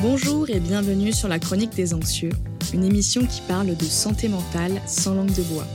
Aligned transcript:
Bonjour 0.00 0.48
et 0.48 0.60
bienvenue 0.60 1.12
sur 1.12 1.28
la 1.28 1.38
Chronique 1.38 1.74
des 1.74 1.92
Anxieux, 1.92 2.30
une 2.72 2.84
émission 2.84 3.26
qui 3.26 3.42
parle 3.42 3.76
de 3.76 3.84
santé 3.84 4.28
mentale 4.28 4.80
sans 4.86 5.14
langue 5.14 5.34
de 5.34 5.42
bois. 5.42 5.66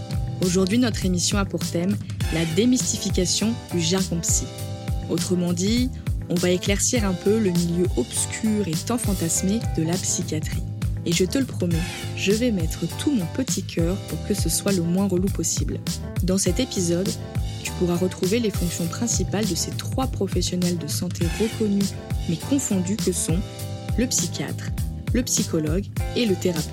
Aujourd'hui, 0.43 0.79
notre 0.79 1.05
émission 1.05 1.37
a 1.37 1.45
pour 1.45 1.59
thème 1.59 1.95
la 2.33 2.43
démystification 2.55 3.53
du 3.71 3.81
jargon 3.81 4.17
psy. 4.21 4.45
Autrement 5.09 5.53
dit, 5.53 5.91
on 6.29 6.35
va 6.35 6.49
éclaircir 6.49 7.05
un 7.05 7.13
peu 7.13 7.39
le 7.39 7.51
milieu 7.51 7.85
obscur 7.97 8.67
et 8.67 8.71
tant 8.71 8.97
fantasmé 8.97 9.59
de 9.77 9.83
la 9.83 9.93
psychiatrie. 9.93 10.63
Et 11.05 11.11
je 11.11 11.25
te 11.25 11.37
le 11.37 11.45
promets, 11.45 11.75
je 12.15 12.31
vais 12.31 12.51
mettre 12.51 12.85
tout 12.99 13.11
mon 13.11 13.25
petit 13.33 13.63
cœur 13.63 13.95
pour 14.07 14.23
que 14.27 14.33
ce 14.33 14.49
soit 14.49 14.71
le 14.71 14.83
moins 14.83 15.07
relou 15.07 15.27
possible. 15.27 15.79
Dans 16.23 16.37
cet 16.37 16.59
épisode, 16.59 17.09
tu 17.63 17.71
pourras 17.73 17.95
retrouver 17.95 18.39
les 18.39 18.51
fonctions 18.51 18.85
principales 18.85 19.47
de 19.47 19.55
ces 19.55 19.71
trois 19.71 20.07
professionnels 20.07 20.77
de 20.77 20.87
santé 20.87 21.25
reconnus 21.39 21.93
mais 22.29 22.37
confondus 22.37 22.97
que 22.97 23.11
sont 23.11 23.39
le 23.97 24.07
psychiatre, 24.07 24.69
le 25.13 25.23
psychologue 25.23 25.85
et 26.15 26.25
le 26.25 26.35
thérapeute. 26.35 26.71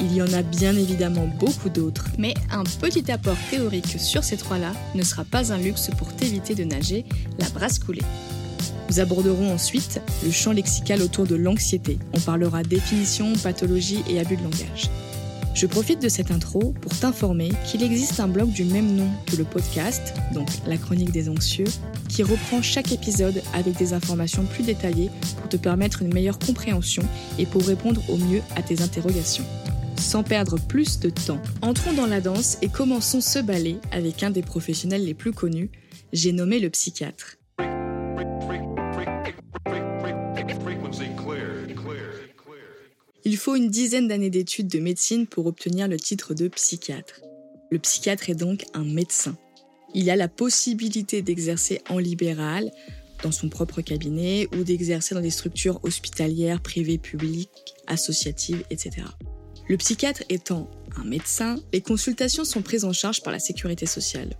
Il 0.00 0.12
y 0.12 0.22
en 0.22 0.32
a 0.32 0.42
bien 0.42 0.76
évidemment 0.76 1.26
beaucoup 1.38 1.70
d'autres, 1.70 2.08
mais 2.18 2.34
un 2.50 2.64
petit 2.64 3.10
apport 3.10 3.36
théorique 3.50 3.96
sur 3.98 4.24
ces 4.24 4.36
trois-là 4.36 4.72
ne 4.94 5.02
sera 5.02 5.24
pas 5.24 5.52
un 5.52 5.58
luxe 5.58 5.90
pour 5.96 6.12
t'éviter 6.14 6.54
de 6.54 6.64
nager 6.64 7.04
la 7.38 7.48
brasse 7.50 7.78
coulée. 7.78 8.02
Nous 8.88 9.00
aborderons 9.00 9.52
ensuite 9.52 10.00
le 10.24 10.30
champ 10.30 10.52
lexical 10.52 11.02
autour 11.02 11.26
de 11.26 11.34
l'anxiété. 11.34 11.98
On 12.12 12.20
parlera 12.20 12.62
définition, 12.62 13.32
pathologie 13.42 14.02
et 14.08 14.20
abus 14.20 14.36
de 14.36 14.42
langage. 14.42 14.90
Je 15.54 15.66
profite 15.66 16.02
de 16.02 16.08
cette 16.08 16.32
intro 16.32 16.74
pour 16.80 16.98
t'informer 16.98 17.50
qu'il 17.64 17.84
existe 17.84 18.18
un 18.18 18.26
blog 18.26 18.50
du 18.50 18.64
même 18.64 18.96
nom 18.96 19.08
que 19.26 19.36
le 19.36 19.44
podcast, 19.44 20.12
donc 20.32 20.48
la 20.66 20.76
chronique 20.76 21.12
des 21.12 21.28
anxieux, 21.28 21.68
qui 22.08 22.24
reprend 22.24 22.60
chaque 22.60 22.90
épisode 22.90 23.40
avec 23.52 23.76
des 23.76 23.92
informations 23.92 24.44
plus 24.44 24.64
détaillées 24.64 25.10
pour 25.36 25.48
te 25.48 25.56
permettre 25.56 26.02
une 26.02 26.12
meilleure 26.12 26.40
compréhension 26.40 27.04
et 27.38 27.46
pour 27.46 27.62
répondre 27.62 28.02
au 28.08 28.16
mieux 28.16 28.42
à 28.56 28.62
tes 28.62 28.82
interrogations. 28.82 29.44
Sans 29.96 30.24
perdre 30.24 30.58
plus 30.58 30.98
de 30.98 31.10
temps, 31.10 31.40
entrons 31.62 31.92
dans 31.92 32.06
la 32.06 32.20
danse 32.20 32.58
et 32.60 32.68
commençons 32.68 33.20
ce 33.20 33.38
ballet 33.38 33.76
avec 33.92 34.24
un 34.24 34.30
des 34.30 34.42
professionnels 34.42 35.04
les 35.04 35.14
plus 35.14 35.32
connus, 35.32 35.70
j'ai 36.12 36.32
nommé 36.32 36.58
le 36.58 36.68
psychiatre. 36.68 37.36
Il 43.34 43.38
faut 43.38 43.56
une 43.56 43.68
dizaine 43.68 44.06
d'années 44.06 44.30
d'études 44.30 44.68
de 44.68 44.78
médecine 44.78 45.26
pour 45.26 45.46
obtenir 45.46 45.88
le 45.88 45.98
titre 45.98 46.34
de 46.34 46.46
psychiatre. 46.46 47.20
Le 47.72 47.80
psychiatre 47.80 48.30
est 48.30 48.36
donc 48.36 48.64
un 48.74 48.84
médecin. 48.84 49.36
Il 49.92 50.08
a 50.08 50.14
la 50.14 50.28
possibilité 50.28 51.20
d'exercer 51.20 51.80
en 51.90 51.98
libéral, 51.98 52.70
dans 53.24 53.32
son 53.32 53.48
propre 53.48 53.80
cabinet, 53.80 54.46
ou 54.54 54.62
d'exercer 54.62 55.16
dans 55.16 55.20
des 55.20 55.32
structures 55.32 55.80
hospitalières, 55.82 56.60
privées, 56.60 56.96
publiques, 56.96 57.74
associatives, 57.88 58.62
etc. 58.70 59.02
Le 59.68 59.76
psychiatre 59.78 60.22
étant 60.28 60.70
un 60.96 61.04
médecin, 61.04 61.56
les 61.72 61.80
consultations 61.80 62.44
sont 62.44 62.62
prises 62.62 62.84
en 62.84 62.92
charge 62.92 63.20
par 63.20 63.32
la 63.32 63.40
sécurité 63.40 63.84
sociale. 63.84 64.30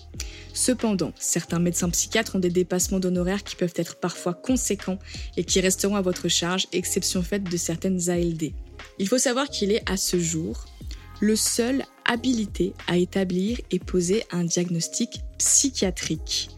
Cependant, 0.53 1.13
certains 1.19 1.59
médecins 1.59 1.91
psychiatres 1.91 2.37
ont 2.37 2.39
des 2.39 2.49
dépassements 2.49 3.01
d'honoraires 3.01 3.43
qui 3.43 3.57
peuvent 3.57 3.75
être 3.75 3.97
parfois 3.97 4.35
conséquents 4.35 5.01
et 5.37 5.43
qui 5.43 5.61
resteront 5.61 5.97
à 5.97 6.01
votre 6.01 6.29
charge, 6.29 6.69
exception 6.71 7.23
faite 7.25 7.43
de 7.43 7.57
certaines 7.57 8.09
ALD. 8.09 8.53
Il 8.99 9.09
faut 9.09 9.19
savoir 9.19 9.49
qu'il 9.49 9.73
est 9.73 9.89
à 9.91 9.97
ce 9.97 10.19
jour 10.19 10.65
le 11.21 11.37
seul 11.37 11.85
habilité 12.05 12.75
à 12.87 12.97
établir 12.97 13.61
et 13.71 13.79
poser 13.79 14.25
un 14.31 14.45
diagnostic 14.45 15.21
psychiatrique 15.39 16.51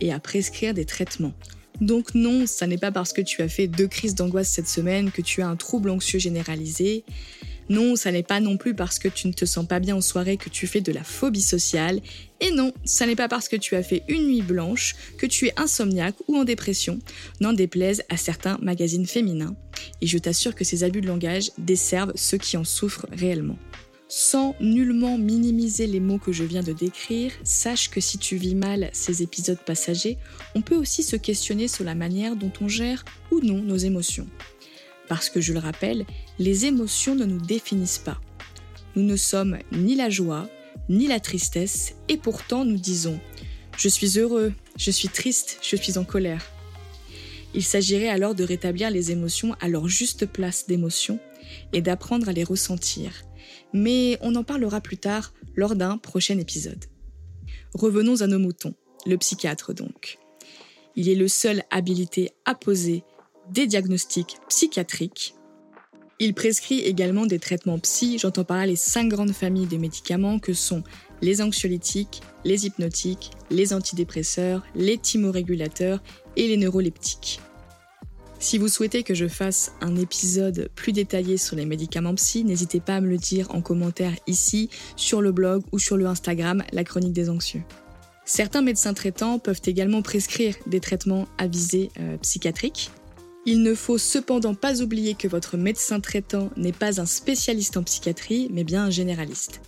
et 0.00 0.12
à 0.12 0.18
prescrire 0.18 0.74
des 0.74 0.84
traitements. 0.84 1.34
Donc 1.80 2.14
non, 2.14 2.46
ça 2.46 2.66
n'est 2.66 2.78
pas 2.78 2.90
parce 2.90 3.12
que 3.12 3.20
tu 3.20 3.42
as 3.42 3.48
fait 3.48 3.68
deux 3.68 3.86
crises 3.86 4.14
d'angoisse 4.14 4.48
cette 4.48 4.68
semaine 4.68 5.12
que 5.12 5.22
tu 5.22 5.42
as 5.42 5.48
un 5.48 5.56
trouble 5.56 5.90
anxieux 5.90 6.18
généralisé. 6.18 7.04
Non, 7.68 7.96
ça 7.96 8.12
n'est 8.12 8.22
pas 8.22 8.40
non 8.40 8.56
plus 8.56 8.74
parce 8.74 8.98
que 8.98 9.08
tu 9.08 9.28
ne 9.28 9.32
te 9.32 9.44
sens 9.44 9.66
pas 9.66 9.78
bien 9.78 9.96
en 9.96 10.00
soirée 10.00 10.36
que 10.36 10.48
tu 10.48 10.66
fais 10.66 10.80
de 10.80 10.92
la 10.92 11.04
phobie 11.04 11.42
sociale. 11.42 12.00
Et 12.40 12.50
non, 12.50 12.72
ça 12.84 13.06
n'est 13.06 13.16
pas 13.16 13.28
parce 13.28 13.48
que 13.48 13.56
tu 13.56 13.74
as 13.76 13.82
fait 13.82 14.04
une 14.08 14.26
nuit 14.26 14.42
blanche 14.42 14.94
que 15.18 15.26
tu 15.26 15.46
es 15.46 15.52
insomniaque 15.56 16.16
ou 16.28 16.36
en 16.36 16.44
dépression, 16.44 16.98
n'en 17.40 17.52
déplaise 17.52 18.02
à 18.08 18.16
certains 18.16 18.58
magazines 18.62 19.06
féminins. 19.06 19.56
Et 20.00 20.06
je 20.06 20.18
t'assure 20.18 20.54
que 20.54 20.64
ces 20.64 20.84
abus 20.84 21.00
de 21.00 21.06
langage 21.06 21.50
desservent 21.58 22.12
ceux 22.14 22.38
qui 22.38 22.56
en 22.56 22.64
souffrent 22.64 23.06
réellement. 23.12 23.58
Sans 24.10 24.54
nullement 24.58 25.18
minimiser 25.18 25.86
les 25.86 26.00
mots 26.00 26.18
que 26.18 26.32
je 26.32 26.42
viens 26.42 26.62
de 26.62 26.72
décrire, 26.72 27.32
sache 27.44 27.90
que 27.90 28.00
si 28.00 28.16
tu 28.16 28.36
vis 28.36 28.54
mal 28.54 28.88
ces 28.94 29.22
épisodes 29.22 29.58
passagers, 29.58 30.16
on 30.54 30.62
peut 30.62 30.76
aussi 30.76 31.02
se 31.02 31.16
questionner 31.16 31.68
sur 31.68 31.84
la 31.84 31.94
manière 31.94 32.34
dont 32.34 32.52
on 32.62 32.68
gère 32.68 33.04
ou 33.30 33.40
non 33.40 33.60
nos 33.60 33.76
émotions. 33.76 34.26
Parce 35.08 35.30
que 35.30 35.40
je 35.40 35.52
le 35.52 35.58
rappelle, 35.58 36.04
les 36.38 36.66
émotions 36.66 37.14
ne 37.14 37.24
nous 37.24 37.40
définissent 37.40 37.98
pas. 37.98 38.20
Nous 38.94 39.02
ne 39.02 39.16
sommes 39.16 39.58
ni 39.72 39.94
la 39.94 40.10
joie, 40.10 40.48
ni 40.88 41.06
la 41.06 41.20
tristesse, 41.20 41.94
et 42.08 42.16
pourtant 42.16 42.64
nous 42.64 42.78
disons⁇ 42.78 43.14
Je 43.76 43.88
suis 43.88 44.18
heureux, 44.18 44.52
je 44.76 44.90
suis 44.90 45.08
triste, 45.08 45.58
je 45.62 45.76
suis 45.76 45.98
en 45.98 46.04
colère⁇ 46.04 46.42
Il 47.54 47.62
s'agirait 47.62 48.08
alors 48.08 48.34
de 48.34 48.44
rétablir 48.44 48.90
les 48.90 49.10
émotions 49.10 49.54
à 49.60 49.68
leur 49.68 49.88
juste 49.88 50.26
place 50.26 50.66
d'émotion 50.66 51.18
et 51.72 51.80
d'apprendre 51.80 52.28
à 52.28 52.32
les 52.32 52.44
ressentir. 52.44 53.12
Mais 53.72 54.18
on 54.20 54.34
en 54.34 54.44
parlera 54.44 54.80
plus 54.80 54.98
tard 54.98 55.32
lors 55.54 55.74
d'un 55.74 55.98
prochain 55.98 56.38
épisode. 56.38 56.84
Revenons 57.74 58.22
à 58.22 58.26
nos 58.26 58.38
moutons, 58.38 58.74
le 59.06 59.16
psychiatre 59.16 59.74
donc. 59.74 60.18
Il 60.96 61.08
est 61.08 61.14
le 61.14 61.28
seul 61.28 61.62
habilité 61.70 62.30
à 62.44 62.54
poser 62.54 63.04
des 63.50 63.66
diagnostics 63.66 64.38
psychiatriques. 64.48 65.34
Il 66.20 66.34
prescrit 66.34 66.80
également 66.80 67.26
des 67.26 67.38
traitements 67.38 67.78
psy, 67.78 68.18
j'entends 68.18 68.44
par 68.44 68.56
là 68.56 68.66
les 68.66 68.76
cinq 68.76 69.08
grandes 69.08 69.32
familles 69.32 69.66
de 69.68 69.76
médicaments 69.76 70.38
que 70.38 70.52
sont 70.52 70.82
les 71.22 71.40
anxiolytiques, 71.40 72.22
les 72.44 72.66
hypnotiques, 72.66 73.30
les 73.50 73.72
antidépresseurs, 73.72 74.64
les 74.74 74.98
thymorégulateurs 74.98 76.02
et 76.36 76.48
les 76.48 76.56
neuroleptiques. 76.56 77.40
Si 78.40 78.58
vous 78.58 78.68
souhaitez 78.68 79.02
que 79.02 79.14
je 79.14 79.26
fasse 79.26 79.72
un 79.80 79.96
épisode 79.96 80.70
plus 80.76 80.92
détaillé 80.92 81.36
sur 81.36 81.56
les 81.56 81.66
médicaments 81.66 82.14
psy, 82.14 82.44
n'hésitez 82.44 82.78
pas 82.78 82.96
à 82.96 83.00
me 83.00 83.08
le 83.08 83.16
dire 83.16 83.52
en 83.52 83.62
commentaire 83.62 84.14
ici, 84.28 84.70
sur 84.94 85.22
le 85.22 85.32
blog 85.32 85.62
ou 85.72 85.78
sur 85.80 85.96
le 85.96 86.06
Instagram 86.06 86.62
La 86.72 86.84
Chronique 86.84 87.12
des 87.12 87.30
Anxieux. 87.30 87.62
Certains 88.24 88.62
médecins 88.62 88.94
traitants 88.94 89.38
peuvent 89.38 89.62
également 89.64 90.02
prescrire 90.02 90.54
des 90.66 90.80
traitements 90.80 91.26
à 91.38 91.48
visée 91.48 91.90
euh, 91.98 92.16
psychiatrique, 92.18 92.90
il 93.50 93.62
ne 93.62 93.74
faut 93.74 93.96
cependant 93.96 94.54
pas 94.54 94.82
oublier 94.82 95.14
que 95.14 95.26
votre 95.26 95.56
médecin 95.56 96.00
traitant 96.00 96.50
n'est 96.58 96.70
pas 96.70 97.00
un 97.00 97.06
spécialiste 97.06 97.78
en 97.78 97.82
psychiatrie, 97.82 98.50
mais 98.52 98.62
bien 98.62 98.84
un 98.84 98.90
généraliste. 98.90 99.62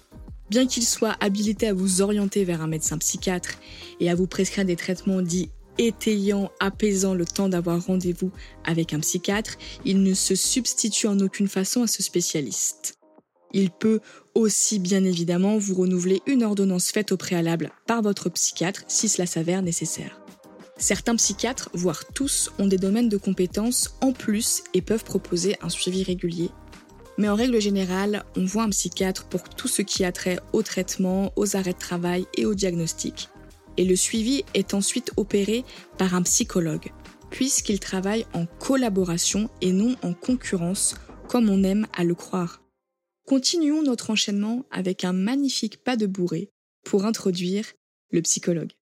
Bien 0.50 0.66
qu'il 0.66 0.84
soit 0.84 1.16
habilité 1.20 1.68
à 1.68 1.72
vous 1.72 2.02
orienter 2.02 2.44
vers 2.44 2.60
un 2.60 2.66
médecin 2.66 2.98
psychiatre 2.98 3.54
et 3.98 4.10
à 4.10 4.14
vous 4.14 4.26
prescrire 4.26 4.66
des 4.66 4.76
traitements 4.76 5.22
dits 5.22 5.48
étayant, 5.78 6.52
apaisant 6.60 7.14
le 7.14 7.24
temps 7.24 7.48
d'avoir 7.48 7.82
rendez-vous 7.82 8.30
avec 8.66 8.92
un 8.92 9.00
psychiatre, 9.00 9.56
il 9.86 10.02
ne 10.02 10.12
se 10.12 10.34
substitue 10.34 11.06
en 11.06 11.18
aucune 11.18 11.48
façon 11.48 11.82
à 11.82 11.86
ce 11.86 12.02
spécialiste. 12.02 12.98
Il 13.54 13.70
peut 13.70 14.00
aussi 14.34 14.78
bien 14.78 15.04
évidemment 15.04 15.56
vous 15.56 15.74
renouveler 15.74 16.20
une 16.26 16.44
ordonnance 16.44 16.90
faite 16.90 17.12
au 17.12 17.16
préalable 17.16 17.70
par 17.86 18.02
votre 18.02 18.28
psychiatre 18.28 18.82
si 18.88 19.08
cela 19.08 19.24
s'avère 19.24 19.62
nécessaire. 19.62 20.20
Certains 20.80 21.16
psychiatres, 21.16 21.68
voire 21.74 22.06
tous, 22.14 22.50
ont 22.58 22.66
des 22.66 22.78
domaines 22.78 23.10
de 23.10 23.18
compétences 23.18 23.94
en 24.00 24.12
plus 24.12 24.62
et 24.72 24.80
peuvent 24.80 25.04
proposer 25.04 25.56
un 25.60 25.68
suivi 25.68 26.02
régulier. 26.02 26.48
Mais 27.18 27.28
en 27.28 27.34
règle 27.34 27.60
générale, 27.60 28.24
on 28.34 28.46
voit 28.46 28.62
un 28.62 28.70
psychiatre 28.70 29.26
pour 29.26 29.42
tout 29.42 29.68
ce 29.68 29.82
qui 29.82 30.04
a 30.06 30.10
trait 30.10 30.40
au 30.54 30.62
traitement, 30.62 31.34
aux 31.36 31.54
arrêts 31.54 31.74
de 31.74 31.78
travail 31.78 32.24
et 32.34 32.46
au 32.46 32.54
diagnostic. 32.54 33.28
Et 33.76 33.84
le 33.84 33.94
suivi 33.94 34.42
est 34.54 34.72
ensuite 34.72 35.12
opéré 35.18 35.66
par 35.98 36.14
un 36.14 36.22
psychologue, 36.22 36.90
puisqu'il 37.28 37.78
travaille 37.78 38.24
en 38.32 38.46
collaboration 38.46 39.50
et 39.60 39.72
non 39.72 39.96
en 40.02 40.14
concurrence, 40.14 40.94
comme 41.28 41.50
on 41.50 41.62
aime 41.62 41.86
à 41.94 42.04
le 42.04 42.14
croire. 42.14 42.62
Continuons 43.26 43.82
notre 43.82 44.08
enchaînement 44.08 44.64
avec 44.70 45.04
un 45.04 45.12
magnifique 45.12 45.84
pas 45.84 45.96
de 45.96 46.06
bourrée 46.06 46.50
pour 46.84 47.04
introduire 47.04 47.66
le 48.10 48.22
psychologue. 48.22 48.72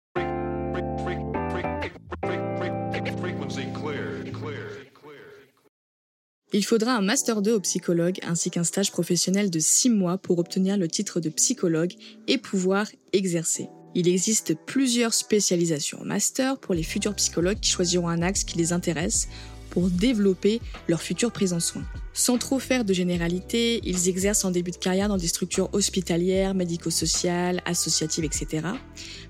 Il 6.55 6.65
faudra 6.65 6.97
un 6.97 7.03
Master 7.03 7.43
2 7.43 7.53
au 7.53 7.61
psychologue 7.61 8.21
ainsi 8.23 8.51
qu'un 8.51 8.65
stage 8.65 8.91
professionnel 8.91 9.51
de 9.51 9.59
6 9.59 9.91
mois 9.91 10.17
pour 10.17 10.39
obtenir 10.39 10.79
le 10.79 10.89
titre 10.89 11.21
de 11.21 11.29
psychologue 11.29 11.93
et 12.27 12.39
pouvoir 12.39 12.87
exercer. 13.13 13.69
Il 13.95 14.09
existe 14.09 14.55
plusieurs 14.55 15.13
spécialisations 15.13 16.01
en 16.01 16.07
master 16.07 16.59
pour 16.59 16.75
les 16.75 16.83
futurs 16.83 17.15
psychologues 17.17 17.61
qui 17.61 17.71
choisiront 17.71 18.09
un 18.09 18.23
axe 18.23 18.45
qui 18.45 18.57
les 18.57 18.73
intéresse 18.73 19.29
pour 19.69 19.91
développer 19.91 20.63
leur 20.89 21.03
future 21.03 21.33
prise 21.33 21.53
en 21.53 21.61
soin. 21.61 21.85
Sans 22.15 22.39
trop 22.39 22.59
faire 22.59 22.87
de 22.87 22.95
généralité, 22.95 23.81
ils 23.85 24.09
exercent 24.09 24.47
en 24.47 24.51
début 24.51 24.71
de 24.71 24.77
carrière 24.77 25.09
dans 25.09 25.19
des 25.19 25.29
structures 25.29 25.69
hospitalières, 25.75 26.55
médico-sociales, 26.55 27.63
associatives, 27.67 28.25
etc. 28.25 28.69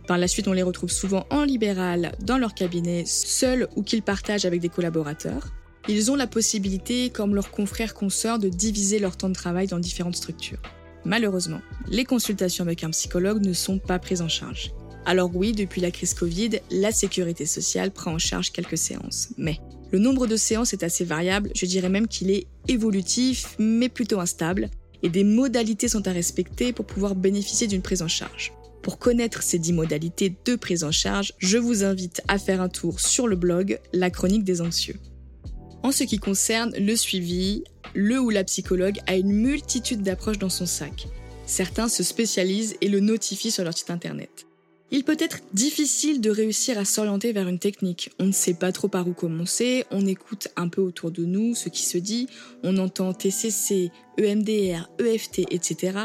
Par 0.06 0.19
la 0.19 0.29
suite, 0.29 0.47
on 0.47 0.53
les 0.53 0.62
retrouve 0.62 0.91
souvent 0.93 1.26
en 1.31 1.43
libéral 1.43 2.12
dans 2.20 2.38
leur 2.38 2.55
cabinet, 2.55 3.05
seuls 3.06 3.69
ou 3.75 3.82
qu'ils 3.82 4.03
partagent 4.03 4.44
avec 4.44 4.61
des 4.61 4.69
collaborateurs. 4.69 5.53
Ils 5.86 6.10
ont 6.10 6.16
la 6.16 6.26
possibilité, 6.26 7.10
comme 7.10 7.34
leurs 7.34 7.50
confrères 7.50 7.94
consoeurs, 7.94 8.38
de 8.38 8.48
diviser 8.48 8.98
leur 8.98 9.16
temps 9.16 9.28
de 9.28 9.34
travail 9.34 9.66
dans 9.66 9.78
différentes 9.78 10.16
structures. 10.16 10.60
Malheureusement, 11.04 11.60
les 11.88 12.04
consultations 12.04 12.64
avec 12.64 12.84
un 12.84 12.90
psychologue 12.90 13.44
ne 13.44 13.52
sont 13.52 13.78
pas 13.78 13.98
prises 13.98 14.22
en 14.22 14.28
charge. 14.28 14.72
Alors 15.06 15.34
oui, 15.34 15.52
depuis 15.52 15.80
la 15.80 15.90
crise 15.90 16.12
Covid, 16.12 16.60
la 16.70 16.92
sécurité 16.92 17.46
sociale 17.46 17.90
prend 17.90 18.12
en 18.12 18.19
charge 18.19 18.50
quelques 18.50 18.76
séances. 18.76 19.28
Mais 19.38 19.58
le 19.90 19.98
nombre 19.98 20.26
de 20.26 20.36
séances 20.36 20.75
est 20.75 20.82
assez 20.82 21.04
variable, 21.04 21.50
je 21.54 21.64
dirais 21.64 21.88
même 21.88 22.08
qu'il 22.08 22.31
est 22.31 22.46
évolutif, 22.66 23.54
mais 23.58 23.88
plutôt 23.88 24.20
instable, 24.20 24.69
et 25.02 25.08
des 25.08 25.24
modalités 25.24 25.88
sont 25.88 26.06
à 26.06 26.12
respecter 26.12 26.74
pour 26.74 26.84
pouvoir 26.84 27.14
bénéficier 27.14 27.66
d'une 27.66 27.81
prise 27.81 28.02
en 28.02 28.08
charge. 28.08 28.52
Pour 28.82 28.98
connaître 28.98 29.42
ces 29.42 29.58
10 29.58 29.72
modalités 29.72 30.36
de 30.44 30.56
prise 30.56 30.84
en 30.84 30.92
charge, 30.92 31.32
je 31.38 31.56
vous 31.56 31.84
invite 31.84 32.20
à 32.28 32.38
faire 32.38 32.60
un 32.60 32.69
tour 32.69 33.00
sur 33.00 33.28
le 33.28 33.36
blog 33.36 33.81
La 33.92 34.10
Chronique 34.10 34.44
des 34.44 34.60
Anxieux. 34.60 34.96
En 35.82 35.92
ce 35.92 36.04
qui 36.04 36.19
concerne 36.19 36.75
le 36.76 36.96
suivi, 36.96 37.64
le 37.94 38.20
ou 38.20 38.30
la 38.30 38.44
psychologue 38.44 38.98
a 39.06 39.16
une 39.16 39.32
multitude 39.32 40.02
d'approches 40.02 40.38
dans 40.38 40.48
son 40.48 40.66
sac. 40.66 41.06
Certains 41.46 41.88
se 41.88 42.02
spécialisent 42.02 42.76
et 42.80 42.88
le 42.88 43.00
notifient 43.00 43.50
sur 43.50 43.64
leur 43.64 43.76
site 43.76 43.90
internet. 43.90 44.46
Il 44.90 45.04
peut 45.04 45.16
être 45.19 45.40
difficile 45.52 46.22
de 46.22 46.30
réussir 46.30 46.78
à 46.78 46.86
s'orienter 46.86 47.32
vers 47.32 47.46
une 47.46 47.58
technique. 47.58 48.10
On 48.19 48.25
ne 48.25 48.32
sait 48.32 48.54
pas 48.54 48.72
trop 48.72 48.88
par 48.88 49.06
où 49.06 49.12
commencer, 49.12 49.84
on 49.90 50.06
écoute 50.06 50.48
un 50.56 50.69
peu 50.69 50.80
autour 50.80 51.10
de 51.10 51.26
nous 51.26 51.54
ce 51.54 51.69
qui 51.69 51.82
se 51.82 51.98
dit, 51.98 52.26
on 52.62 52.78
entend 52.78 53.12
TCC, 53.12 53.90
EMDR, 54.19 54.88
EFT, 54.98 55.40
etc. 55.50 55.98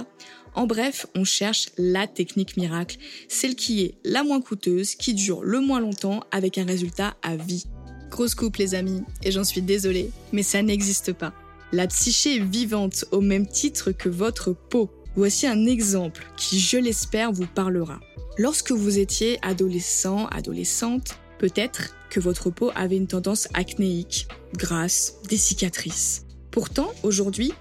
En 0.54 0.68
bref, 0.68 1.08
on 1.16 1.24
cherche 1.24 1.70
la 1.78 2.08
technique 2.08 2.58
miracle, 2.58 2.98
celle 3.30 3.56
qui 3.56 3.84
est 3.84 3.96
la 4.04 4.24
moins 4.24 4.42
coûteuse, 4.42 4.96
qui 4.96 5.14
dure 5.14 5.44
le 5.44 5.62
moins 5.62 5.80
longtemps 5.80 6.22
avec 6.32 6.58
un 6.58 6.66
résultat 6.66 7.16
à 7.22 7.38
vie. 7.38 7.66
Grosse 8.14 8.36
coupe 8.36 8.58
les 8.58 8.76
amis, 8.76 9.02
et 9.24 9.32
j'en 9.32 9.44
suis 9.44 9.64
désolée, 9.64 10.12
mais 10.32 10.44
ça 10.44 10.62
n'existe 10.62 11.14
pas. 11.14 11.34
La 11.72 11.88
psyché 11.88 12.36
est 12.36 12.46
vivante 12.46 13.06
au 13.10 13.22
même 13.22 13.48
titre 13.48 13.92
que 13.92 14.08
votre 14.08 14.54
peau. 14.54 14.92
Voici 15.16 15.48
un 15.48 15.66
exemple 15.66 16.24
qui, 16.38 16.60
je 16.60 16.78
l'espère, 16.78 17.32
vous 17.32 17.48
parlera. 17.48 18.00
Lorsque 18.38 18.72
vous 18.72 19.00
étiez 19.00 19.40
adolescent, 19.42 20.28
adolescente, 20.28 21.18
peut-être 21.40 21.96
que 22.12 22.20
votre 22.20 22.52
peau 22.52 22.72
avait 22.76 22.98
une 22.98 23.08
tendance 23.08 23.48
acnéique, 23.56 24.28
grasse, 24.56 25.16
des 25.28 25.38
cicatrices. 25.38 26.28
Pourtant, 26.52 26.92
aujourd'hui, 27.02 27.52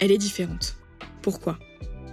elle 0.00 0.12
est 0.12 0.18
différente. 0.18 0.76
Pourquoi? 1.22 1.58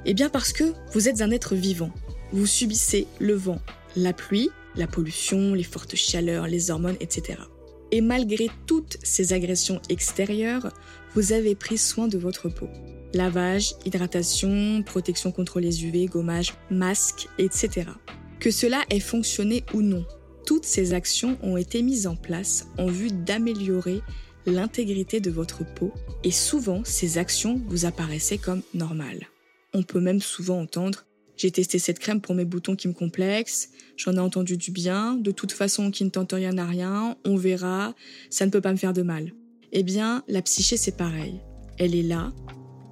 Eh 0.06 0.14
bien 0.14 0.30
parce 0.30 0.54
que 0.54 0.72
vous 0.94 1.10
êtes 1.10 1.22
un 1.22 1.32
être 1.32 1.56
vivant. 1.56 1.92
Vous 2.32 2.46
subissez 2.46 3.06
le 3.20 3.34
vent, 3.34 3.60
la 3.98 4.14
pluie, 4.14 4.50
la 4.78 4.88
pollution, 4.88 5.54
les 5.54 5.64
fortes 5.64 5.98
chaleurs, 5.98 6.48
les 6.48 6.72
hormones, 6.72 6.96
etc. 7.02 7.38
Et 7.92 8.02
malgré 8.02 8.50
toutes 8.68 8.98
ces 9.04 9.34
agressions 9.34 9.82
extérieures, 9.90 10.72
vous 11.14 11.34
avez 11.34 11.56
pris 11.56 11.78
soin 11.78 12.08
de 12.08 12.18
votre 12.18 12.50
peau. 12.50 12.70
Lavage, 13.14 13.74
hydratation, 13.86 14.82
protection 14.84 15.32
contre 15.32 15.60
les 15.60 15.84
UV, 15.86 16.06
gommage, 16.06 16.54
masque, 16.70 17.28
etc. 17.38 17.88
Que 18.40 18.52
cela 18.52 18.84
ait 18.90 19.02
fonctionné 19.02 19.66
ou 19.74 19.82
non, 19.82 20.06
toutes 20.46 20.66
ces 20.66 20.94
actions 20.94 21.38
ont 21.44 21.58
été 21.58 21.82
mises 21.82 22.08
en 22.08 22.16
place 22.16 22.68
en 22.78 22.88
vue 22.88 23.12
d'améliorer 23.12 24.02
l'intégrité 24.46 25.20
de 25.20 25.30
votre 25.30 25.64
peau 25.76 25.94
et 26.24 26.32
souvent 26.32 26.82
ces 26.84 27.18
actions 27.18 27.62
vous 27.68 27.86
apparaissaient 27.86 28.38
comme 28.38 28.64
normales. 28.74 29.28
On 29.74 29.84
peut 29.84 30.00
même 30.00 30.20
souvent 30.20 30.60
entendre 30.60 31.06
j'ai 31.42 31.50
testé 31.50 31.80
cette 31.80 31.98
crème 31.98 32.22
pour 32.22 32.36
mes 32.36 32.46
boutons 32.46 32.76
qui 32.76 32.88
me 32.88 32.94
complexent, 32.94 33.70
j'en 33.98 34.14
ai 34.14 34.20
entendu 34.20 34.58
du 34.58 34.70
bien, 34.70 35.16
de 35.16 35.32
toute 35.32 35.52
façon 35.52 35.90
qui 35.90 36.04
ne 36.04 36.12
tente 36.12 36.34
rien 36.34 36.56
à 36.60 36.66
rien, 36.66 37.18
on 37.26 37.36
verra, 37.36 37.96
ça 38.30 38.46
ne 38.46 38.52
peut 38.52 38.62
pas 38.62 38.72
me 38.72 38.78
faire 38.78 38.94
de 38.94 39.02
mal. 39.02 39.34
Eh 39.72 39.82
bien, 39.82 40.24
la 40.28 40.44
psyché 40.44 40.78
c'est 40.78 40.96
pareil. 40.96 41.42
Elle 41.80 41.96
est 41.96 42.04
là, 42.04 42.32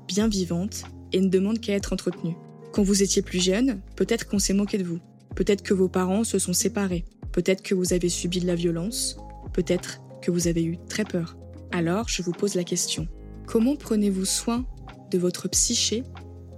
bien 0.08 0.28
vivante 0.28 0.82
et 1.14 1.22
ne 1.22 1.28
demande 1.28 1.60
qu'à 1.60 1.74
être 1.74 1.94
entretenue. 1.94 2.34
Quand 2.74 2.82
vous 2.82 3.04
étiez 3.04 3.22
plus 3.22 3.40
jeune, 3.40 3.82
peut-être 3.96 4.28
qu'on 4.28 4.40
s'est 4.40 4.54
moqué 4.54 4.80
de 4.80 4.84
vous. 4.84 5.00
Peut-être 5.36 5.62
que 5.62 5.76
vos 5.76 5.88
parents 5.88 6.24
se 6.24 6.40
sont 6.40 6.54
séparés. 6.54 7.06
Peut-être 7.32 7.62
que 7.62 7.76
vous 7.76 7.94
avez 7.94 8.10
subi 8.10 8.40
de 8.40 8.48
la 8.48 8.56
violence. 8.56 9.18
Peut-être 9.54 10.02
que 10.24 10.32
vous 10.32 10.48
avez 10.48 10.64
eu 10.64 10.80
très 10.90 11.04
peur. 11.04 11.38
Alors, 11.72 12.10
je 12.10 12.24
vous 12.24 12.32
pose 12.32 12.56
la 12.56 12.64
question. 12.64 13.08
Comment 13.46 13.76
prenez-vous 13.76 14.26
soin 14.26 14.66
de 15.12 15.20
votre 15.20 15.48
psyché 15.50 16.04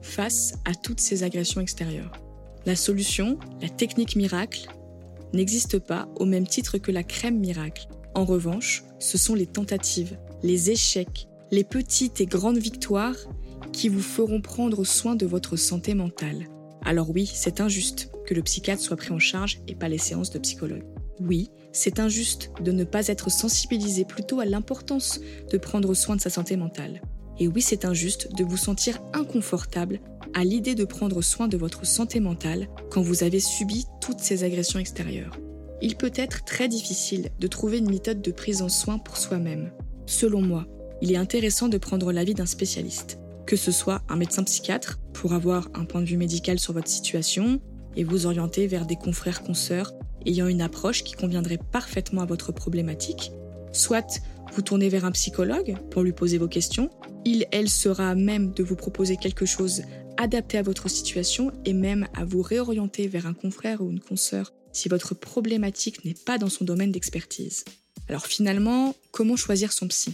face 0.02 0.54
à 0.66 0.74
toutes 0.74 1.00
ces 1.00 1.24
agressions 1.24 1.62
extérieures 1.62 2.12
La 2.66 2.76
solution, 2.76 3.38
la 3.62 3.70
technique 3.70 4.16
miracle, 4.16 4.68
n'existe 5.34 5.80
pas 5.80 6.08
au 6.16 6.26
même 6.26 6.48
titre 6.48 6.78
que 6.78 6.92
la 6.92 7.04
crème 7.04 7.40
miracle. 7.40 7.88
En 8.14 8.26
revanche, 8.26 8.84
ce 9.00 9.18
sont 9.18 9.36
les 9.36 9.48
tentatives, 9.48 10.18
les 10.44 10.72
échecs, 10.72 11.28
les 11.52 11.64
petites 11.64 12.22
et 12.22 12.26
grandes 12.26 12.58
victoires 12.58 13.16
qui 13.72 13.90
vous 13.90 14.02
feront 14.02 14.42
prendre 14.42 14.84
soin 14.84 15.16
de 15.16 15.26
votre 15.26 15.56
santé 15.56 15.94
mentale. 15.94 16.48
Alors 16.84 17.10
oui, 17.10 17.30
c'est 17.32 17.62
injuste 17.62 18.12
que 18.26 18.34
le 18.34 18.42
psychiatre 18.42 18.82
soit 18.82 18.98
pris 18.98 19.12
en 19.12 19.20
charge 19.20 19.60
et 19.68 19.76
pas 19.76 19.88
les 19.88 19.98
séances 19.98 20.32
de 20.32 20.40
psychologue. 20.40 20.84
Oui, 21.20 21.52
c'est 21.72 22.00
injuste 22.00 22.52
de 22.62 22.72
ne 22.72 22.84
pas 22.84 23.08
être 23.08 23.30
sensibilisé 23.30 24.06
plutôt 24.06 24.40
à 24.40 24.46
l'importance 24.46 25.22
de 25.52 25.58
prendre 25.58 25.94
soin 25.94 26.16
de 26.16 26.22
sa 26.22 26.30
santé 26.30 26.58
mentale. 26.58 27.02
Et 27.42 27.48
oui, 27.48 27.62
c'est 27.62 27.84
injuste 27.84 28.34
de 28.38 28.46
vous 28.46 28.56
sentir 28.56 29.02
inconfortable 29.12 30.00
à 30.34 30.46
l'idée 30.46 30.76
de 30.76 30.86
prendre 30.86 31.22
soin 31.22 31.50
de 31.50 31.58
votre 31.58 31.86
santé 31.86 32.22
mentale 32.22 32.70
quand 32.90 33.02
vous 33.02 33.24
avez 33.24 33.42
subi 33.42 33.88
toutes 34.00 34.20
ces 34.20 34.46
agressions 34.46 34.80
extérieures. 34.80 35.38
Il 35.82 35.98
peut 35.98 36.14
être 36.16 36.46
très 36.46 36.70
difficile 36.70 37.32
de 37.40 37.48
trouver 37.48 37.80
une 37.80 37.90
méthode 37.90 38.22
de 38.22 38.32
prise 38.32 38.62
en 38.62 38.70
soin 38.70 39.00
pour 39.00 39.18
soi-même. 39.18 39.72
Selon 40.06 40.42
moi, 40.42 40.68
il 41.02 41.12
est 41.12 41.18
intéressant 41.18 41.68
de 41.68 41.78
prendre 41.78 42.14
l'avis 42.14 42.36
d'un 42.36 42.46
spécialiste 42.46 43.18
que 43.52 43.58
ce 43.58 43.72
soit 43.74 44.02
un 44.08 44.16
médecin 44.16 44.44
psychiatre 44.44 44.98
pour 45.12 45.34
avoir 45.34 45.68
un 45.74 45.84
point 45.84 46.00
de 46.00 46.06
vue 46.06 46.16
médical 46.16 46.58
sur 46.58 46.72
votre 46.72 46.88
situation 46.88 47.60
et 47.98 48.06
vous 48.06 48.26
orienter 48.26 48.66
vers 48.66 48.86
des 48.86 48.96
confrères 48.96 49.44
consoeurs 49.44 49.92
ayant 50.26 50.48
une 50.48 50.62
approche 50.62 51.04
qui 51.04 51.16
conviendrait 51.16 51.60
parfaitement 51.72 52.22
à 52.22 52.26
votre 52.26 52.54
problématique, 52.54 53.34
soit 53.74 54.22
vous 54.54 54.62
tournez 54.62 54.88
vers 54.88 55.04
un 55.04 55.12
psychologue 55.12 55.76
pour 55.90 56.04
lui 56.04 56.14
poser 56.14 56.38
vos 56.38 56.48
questions, 56.48 56.90
il, 57.26 57.46
elle 57.52 57.70
sera 57.70 58.10
à 58.10 58.16
même 58.16 58.52
de 58.54 58.64
vous 58.64 58.76
proposer 58.76 59.18
quelque 59.18 59.46
chose 59.46 59.84
adapté 60.18 60.58
à 60.58 60.62
votre 60.62 60.90
situation 60.90 61.52
et 61.66 61.74
même 61.74 62.08
à 62.14 62.26
vous 62.26 62.42
réorienter 62.42 63.08
vers 63.08 63.26
un 63.26 63.34
confrère 63.34 63.82
ou 63.82 63.90
une 63.90 64.00
consoeur 64.00 64.54
si 64.74 64.88
votre 64.88 65.14
problématique 65.14 66.06
n'est 66.06 66.14
pas 66.14 66.38
dans 66.38 66.50
son 66.50 66.64
domaine 66.64 66.92
d'expertise. 66.92 67.66
Alors 68.08 68.26
finalement, 68.26 68.96
comment 69.12 69.36
choisir 69.36 69.74
son 69.74 69.88
psy? 69.88 70.14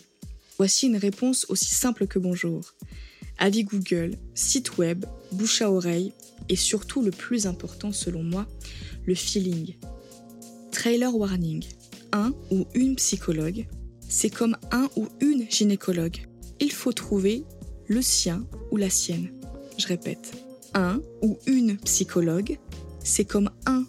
Voici 0.57 0.87
une 0.87 0.97
réponse 0.97 1.45
aussi 1.49 1.75
simple 1.75 2.07
que 2.07 2.19
bonjour 2.19 2.73
avis 3.37 3.63
Google, 3.63 4.15
site 4.33 4.77
web, 4.77 5.05
bouche 5.31 5.61
à 5.61 5.71
oreille 5.71 6.13
et 6.49 6.55
surtout 6.55 7.01
le 7.01 7.11
plus 7.11 7.45
important 7.45 7.91
selon 7.91 8.23
moi, 8.23 8.47
le 9.05 9.15
feeling. 9.15 9.75
Trailer 10.71 11.15
warning. 11.15 11.63
Un 12.13 12.33
ou 12.51 12.65
une 12.73 12.95
psychologue, 12.95 13.67
c'est 14.07 14.29
comme 14.29 14.55
un 14.71 14.89
ou 14.95 15.07
une 15.19 15.49
gynécologue. 15.49 16.26
Il 16.59 16.71
faut 16.71 16.93
trouver 16.93 17.43
le 17.87 18.01
sien 18.01 18.45
ou 18.71 18.77
la 18.77 18.89
sienne. 18.89 19.29
Je 19.77 19.87
répète, 19.87 20.33
un 20.73 21.01
ou 21.21 21.37
une 21.45 21.77
psychologue, 21.77 22.57
c'est 23.03 23.25
comme 23.25 23.49
un 23.65 23.85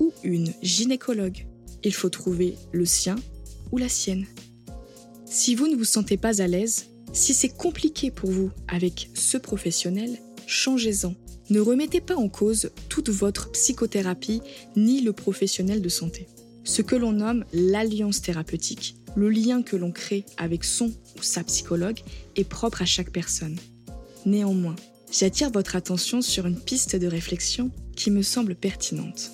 ou 0.00 0.12
une 0.22 0.52
gynécologue. 0.62 1.46
Il 1.84 1.94
faut 1.94 2.10
trouver 2.10 2.56
le 2.72 2.86
sien 2.86 3.16
ou 3.72 3.78
la 3.78 3.88
sienne. 3.88 4.26
Si 5.24 5.54
vous 5.54 5.66
ne 5.66 5.76
vous 5.76 5.84
sentez 5.84 6.16
pas 6.16 6.42
à 6.42 6.46
l'aise, 6.46 6.86
si 7.12 7.34
c'est 7.34 7.48
compliqué 7.48 8.10
pour 8.10 8.30
vous 8.30 8.50
avec 8.68 9.10
ce 9.14 9.36
professionnel, 9.36 10.18
changez-en. 10.46 11.14
Ne 11.50 11.60
remettez 11.60 12.00
pas 12.00 12.16
en 12.16 12.28
cause 12.28 12.70
toute 12.88 13.10
votre 13.10 13.50
psychothérapie 13.50 14.42
ni 14.76 15.00
le 15.00 15.12
professionnel 15.12 15.82
de 15.82 15.88
santé. 15.88 16.28
Ce 16.64 16.82
que 16.82 16.96
l'on 16.96 17.12
nomme 17.12 17.44
l'alliance 17.52 18.22
thérapeutique, 18.22 18.96
le 19.14 19.28
lien 19.28 19.62
que 19.62 19.76
l'on 19.76 19.92
crée 19.92 20.24
avec 20.36 20.64
son 20.64 20.92
ou 21.18 21.22
sa 21.22 21.44
psychologue, 21.44 22.00
est 22.36 22.44
propre 22.44 22.82
à 22.82 22.86
chaque 22.86 23.10
personne. 23.10 23.56
Néanmoins, 24.24 24.76
j'attire 25.12 25.50
votre 25.50 25.76
attention 25.76 26.22
sur 26.22 26.46
une 26.46 26.58
piste 26.58 26.96
de 26.96 27.06
réflexion 27.06 27.70
qui 27.96 28.10
me 28.10 28.22
semble 28.22 28.54
pertinente. 28.54 29.30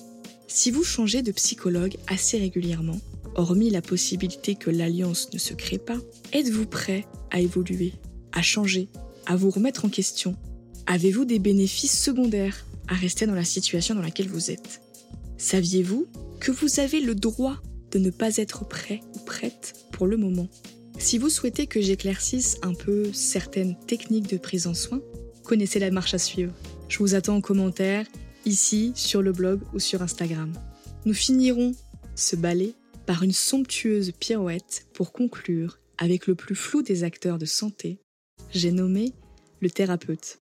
Si 0.47 0.71
vous 0.71 0.83
changez 0.83 1.21
de 1.21 1.31
psychologue 1.31 1.97
assez 2.07 2.37
régulièrement, 2.37 2.99
hormis 3.35 3.69
la 3.69 3.81
possibilité 3.81 4.55
que 4.55 4.69
l'alliance 4.69 5.29
ne 5.31 5.37
se 5.37 5.53
crée 5.53 5.77
pas, 5.77 5.97
êtes-vous 6.33 6.65
prêt 6.65 7.05
à 7.31 7.39
évoluer, 7.39 7.93
à 8.31 8.41
changer, 8.41 8.89
à 9.25 9.35
vous 9.35 9.51
remettre 9.51 9.85
en 9.85 9.89
question? 9.89 10.35
Avez-vous 10.87 11.25
des 11.25 11.39
bénéfices 11.39 12.01
secondaires 12.01 12.65
à 12.87 12.95
rester 12.95 13.27
dans 13.27 13.35
la 13.35 13.45
situation 13.45 13.93
dans 13.93 14.01
laquelle 14.01 14.27
vous 14.27 14.49
êtes? 14.49 14.81
Saviez-vous 15.37 16.07
que 16.39 16.51
vous 16.51 16.79
avez 16.79 16.99
le 16.99 17.15
droit 17.15 17.61
de 17.91 17.99
ne 17.99 18.09
pas 18.09 18.37
être 18.37 18.67
prêt 18.67 19.01
ou 19.15 19.19
prête 19.19 19.85
pour 19.91 20.07
le 20.07 20.17
moment 20.17 20.47
Si 20.97 21.17
vous 21.17 21.29
souhaitez 21.29 21.67
que 21.67 21.81
j'éclaircisse 21.81 22.57
un 22.61 22.73
peu 22.73 23.11
certaines 23.13 23.77
techniques 23.87 24.29
de 24.29 24.37
prise 24.37 24.67
en 24.67 24.73
soin, 24.73 25.01
connaissez 25.43 25.79
la 25.79 25.91
marche 25.91 26.13
à 26.13 26.19
suivre. 26.19 26.53
Je 26.87 26.99
vous 26.99 27.15
attends 27.15 27.35
en 27.35 27.41
commentaire, 27.41 28.05
ici, 28.45 28.91
sur 28.95 29.21
le 29.21 29.31
blog 29.31 29.61
ou 29.73 29.79
sur 29.79 30.01
Instagram. 30.01 30.53
Nous 31.05 31.13
finirons 31.13 31.73
ce 32.15 32.35
ballet 32.35 32.73
par 33.05 33.23
une 33.23 33.31
somptueuse 33.31 34.11
pirouette 34.11 34.85
pour 34.93 35.11
conclure 35.11 35.79
avec 35.97 36.27
le 36.27 36.35
plus 36.35 36.55
flou 36.55 36.81
des 36.81 37.03
acteurs 37.03 37.37
de 37.37 37.45
santé. 37.45 37.99
J'ai 38.51 38.71
nommé 38.71 39.13
le 39.61 39.69
thérapeute. 39.69 40.39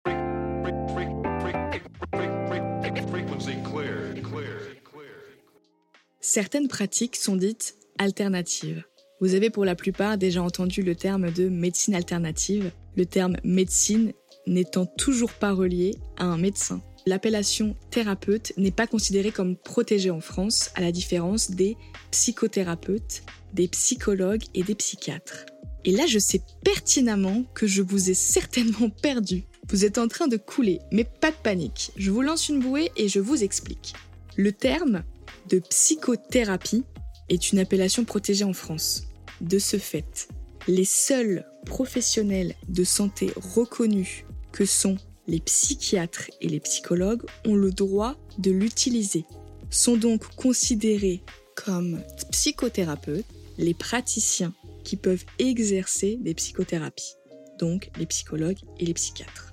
Certaines 6.30 6.68
pratiques 6.68 7.16
sont 7.16 7.36
dites 7.36 7.76
alternatives. 7.96 8.84
Vous 9.22 9.32
avez 9.34 9.48
pour 9.48 9.64
la 9.64 9.74
plupart 9.74 10.18
déjà 10.18 10.42
entendu 10.42 10.82
le 10.82 10.94
terme 10.94 11.30
de 11.30 11.48
médecine 11.48 11.94
alternative, 11.94 12.70
le 12.98 13.06
terme 13.06 13.38
médecine 13.44 14.12
n'étant 14.46 14.84
toujours 14.84 15.32
pas 15.32 15.54
relié 15.54 15.94
à 16.18 16.24
un 16.24 16.36
médecin. 16.36 16.82
L'appellation 17.06 17.76
thérapeute 17.88 18.52
n'est 18.58 18.70
pas 18.70 18.86
considérée 18.86 19.30
comme 19.30 19.56
protégée 19.56 20.10
en 20.10 20.20
France, 20.20 20.68
à 20.74 20.82
la 20.82 20.92
différence 20.92 21.50
des 21.50 21.78
psychothérapeutes, 22.10 23.22
des 23.54 23.68
psychologues 23.68 24.44
et 24.52 24.62
des 24.62 24.74
psychiatres. 24.74 25.46
Et 25.86 25.92
là, 25.92 26.04
je 26.06 26.18
sais 26.18 26.42
pertinemment 26.62 27.44
que 27.54 27.66
je 27.66 27.80
vous 27.80 28.10
ai 28.10 28.14
certainement 28.14 28.90
perdu. 29.02 29.44
Vous 29.70 29.86
êtes 29.86 29.96
en 29.96 30.08
train 30.08 30.28
de 30.28 30.36
couler, 30.36 30.80
mais 30.92 31.04
pas 31.04 31.30
de 31.30 31.36
panique. 31.42 31.90
Je 31.96 32.10
vous 32.10 32.20
lance 32.20 32.50
une 32.50 32.60
bouée 32.60 32.92
et 32.98 33.08
je 33.08 33.18
vous 33.18 33.42
explique. 33.42 33.94
Le 34.36 34.52
terme 34.52 35.04
de 35.48 35.58
psychothérapie 35.58 36.84
est 37.28 37.52
une 37.52 37.58
appellation 37.58 38.04
protégée 38.04 38.44
en 38.44 38.52
France. 38.52 39.04
De 39.40 39.58
ce 39.58 39.78
fait, 39.78 40.28
les 40.66 40.84
seuls 40.84 41.46
professionnels 41.64 42.54
de 42.68 42.84
santé 42.84 43.30
reconnus 43.36 44.24
que 44.52 44.64
sont 44.64 44.96
les 45.26 45.40
psychiatres 45.40 46.30
et 46.40 46.48
les 46.48 46.60
psychologues 46.60 47.22
ont 47.46 47.54
le 47.54 47.70
droit 47.70 48.16
de 48.38 48.50
l'utiliser. 48.50 49.24
Sont 49.70 49.96
donc 49.96 50.24
considérés 50.36 51.22
comme 51.54 52.00
psychothérapeutes 52.30 53.26
les 53.58 53.74
praticiens 53.74 54.54
qui 54.84 54.96
peuvent 54.96 55.24
exercer 55.38 56.16
des 56.20 56.34
psychothérapies, 56.34 57.14
donc 57.58 57.90
les 57.98 58.06
psychologues 58.06 58.60
et 58.78 58.86
les 58.86 58.94
psychiatres. 58.94 59.52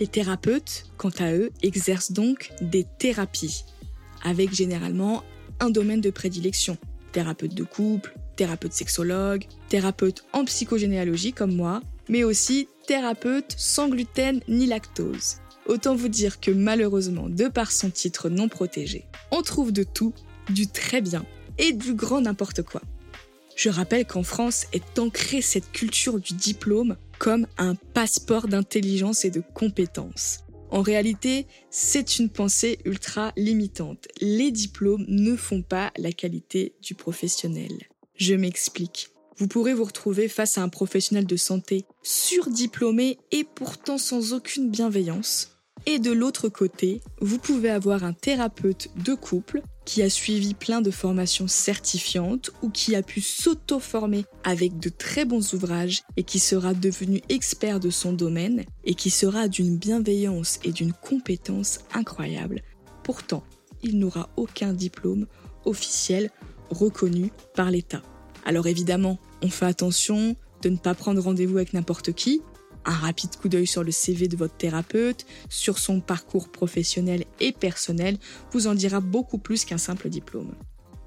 Les 0.00 0.08
thérapeutes, 0.08 0.86
quant 0.96 1.12
à 1.18 1.32
eux, 1.32 1.52
exercent 1.62 2.10
donc 2.10 2.50
des 2.60 2.84
thérapies, 2.98 3.64
avec 4.24 4.52
généralement 4.54 5.22
un 5.60 5.70
domaine 5.70 6.00
de 6.00 6.10
prédilection. 6.10 6.76
Thérapeute 7.12 7.54
de 7.54 7.62
couple, 7.62 8.16
thérapeute 8.36 8.72
sexologue, 8.72 9.44
thérapeute 9.68 10.24
en 10.32 10.44
psychogénéalogie 10.44 11.32
comme 11.32 11.54
moi, 11.54 11.80
mais 12.08 12.24
aussi 12.24 12.68
thérapeute 12.86 13.54
sans 13.56 13.88
gluten 13.88 14.40
ni 14.48 14.66
lactose. 14.66 15.36
Autant 15.66 15.94
vous 15.94 16.08
dire 16.08 16.40
que 16.40 16.50
malheureusement, 16.50 17.28
de 17.28 17.48
par 17.48 17.72
son 17.72 17.90
titre 17.90 18.28
non 18.28 18.48
protégé, 18.48 19.04
on 19.30 19.42
trouve 19.42 19.72
de 19.72 19.82
tout, 19.82 20.12
du 20.50 20.66
très 20.66 21.00
bien 21.00 21.24
et 21.58 21.72
du 21.72 21.94
grand 21.94 22.20
n'importe 22.20 22.62
quoi. 22.62 22.82
Je 23.56 23.70
rappelle 23.70 24.04
qu'en 24.04 24.24
France 24.24 24.66
est 24.72 24.98
ancrée 24.98 25.40
cette 25.40 25.70
culture 25.72 26.18
du 26.18 26.34
diplôme 26.34 26.96
comme 27.18 27.46
un 27.56 27.76
passeport 27.76 28.48
d'intelligence 28.48 29.24
et 29.24 29.30
de 29.30 29.42
compétences. 29.54 30.40
En 30.70 30.82
réalité, 30.82 31.46
c'est 31.70 32.18
une 32.18 32.30
pensée 32.30 32.78
ultra 32.84 33.32
limitante. 33.36 34.08
Les 34.20 34.50
diplômes 34.50 35.04
ne 35.08 35.36
font 35.36 35.62
pas 35.62 35.92
la 35.96 36.12
qualité 36.12 36.74
du 36.82 36.94
professionnel. 36.94 37.72
Je 38.16 38.34
m'explique. 38.34 39.10
Vous 39.36 39.48
pourrez 39.48 39.74
vous 39.74 39.84
retrouver 39.84 40.28
face 40.28 40.58
à 40.58 40.62
un 40.62 40.68
professionnel 40.68 41.26
de 41.26 41.36
santé 41.36 41.84
surdiplômé 42.02 43.18
et 43.32 43.44
pourtant 43.44 43.98
sans 43.98 44.32
aucune 44.32 44.70
bienveillance. 44.70 45.50
Et 45.86 45.98
de 45.98 46.12
l'autre 46.12 46.48
côté, 46.48 47.00
vous 47.20 47.38
pouvez 47.38 47.70
avoir 47.70 48.04
un 48.04 48.12
thérapeute 48.12 48.88
de 48.96 49.14
couple 49.14 49.62
qui 49.84 50.02
a 50.02 50.10
suivi 50.10 50.54
plein 50.54 50.80
de 50.80 50.90
formations 50.90 51.48
certifiantes 51.48 52.50
ou 52.62 52.70
qui 52.70 52.94
a 52.94 53.02
pu 53.02 53.20
s'auto-former 53.20 54.24
avec 54.42 54.78
de 54.78 54.88
très 54.88 55.24
bons 55.24 55.54
ouvrages 55.54 56.02
et 56.16 56.22
qui 56.22 56.38
sera 56.38 56.74
devenu 56.74 57.20
expert 57.28 57.80
de 57.80 57.90
son 57.90 58.12
domaine 58.12 58.64
et 58.84 58.94
qui 58.94 59.10
sera 59.10 59.48
d'une 59.48 59.76
bienveillance 59.76 60.58
et 60.64 60.72
d'une 60.72 60.92
compétence 60.92 61.80
incroyable. 61.92 62.62
Pourtant, 63.02 63.44
il 63.82 63.98
n'aura 63.98 64.30
aucun 64.36 64.72
diplôme 64.72 65.26
officiel 65.64 66.30
reconnu 66.70 67.30
par 67.54 67.70
l'État. 67.70 68.02
Alors 68.44 68.66
évidemment, 68.66 69.18
on 69.42 69.48
fait 69.48 69.66
attention 69.66 70.36
de 70.62 70.68
ne 70.70 70.76
pas 70.76 70.94
prendre 70.94 71.22
rendez-vous 71.22 71.56
avec 71.56 71.74
n'importe 71.74 72.12
qui, 72.12 72.40
un 72.84 72.92
rapide 72.92 73.36
coup 73.36 73.48
d'œil 73.48 73.66
sur 73.66 73.84
le 73.84 73.90
CV 73.90 74.28
de 74.28 74.36
votre 74.36 74.56
thérapeute, 74.56 75.26
sur 75.48 75.78
son 75.78 76.00
parcours 76.00 76.50
professionnel 76.50 77.24
et 77.40 77.52
personnel, 77.52 78.18
vous 78.52 78.66
en 78.66 78.74
dira 78.74 79.00
beaucoup 79.00 79.38
plus 79.38 79.64
qu'un 79.64 79.78
simple 79.78 80.08
diplôme. 80.08 80.54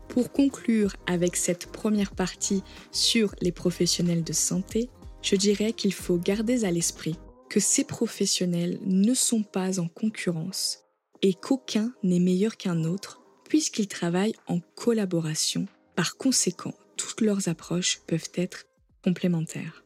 Pour 0.10 0.32
conclure 0.32 0.96
avec 1.06 1.36
cette 1.36 1.68
première 1.68 2.12
partie 2.12 2.64
sur 2.92 3.36
les 3.42 3.52
professionnels 3.52 4.24
de 4.24 4.34
santé, 4.34 4.90
je 5.22 5.36
dirais 5.36 5.74
qu'il 5.74 5.94
faut 5.94 6.18
garder 6.18 6.64
à 6.66 6.72
l'esprit 6.72 7.16
que 7.50 7.60
ces 7.60 7.84
professionnels 7.84 8.80
ne 8.86 9.14
sont 9.14 9.44
pas 9.44 9.80
en 9.80 9.88
concurrence 9.88 10.80
et 11.22 11.34
qu'aucun 11.34 11.92
n'est 12.04 12.20
meilleur 12.20 12.58
qu'un 12.58 12.84
autre 12.84 13.22
puisqu'ils 13.48 13.88
travaillent 13.88 14.36
en 14.48 14.60
collaboration. 14.76 15.68
Par 15.96 16.18
conséquent, 16.18 16.74
toutes 16.98 17.22
leurs 17.22 17.48
approches 17.48 18.02
peuvent 18.08 18.30
être 18.36 18.66
complémentaires. 19.04 19.86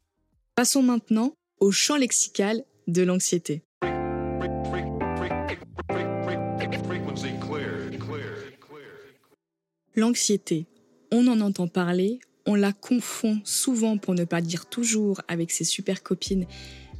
Passons 0.55 0.83
maintenant 0.83 1.33
au 1.61 1.71
champ 1.71 1.95
lexical 1.95 2.65
de 2.87 3.03
l'anxiété. 3.03 3.61
L'anxiété, 9.95 10.65
on 11.11 11.27
en 11.27 11.39
entend 11.39 11.67
parler, 11.67 12.19
on 12.47 12.55
la 12.55 12.73
confond 12.73 13.39
souvent 13.43 13.97
pour 13.97 14.15
ne 14.15 14.23
pas 14.23 14.41
dire 14.41 14.65
toujours 14.65 15.21
avec 15.27 15.51
ses 15.51 15.63
super 15.63 16.01
copines 16.01 16.47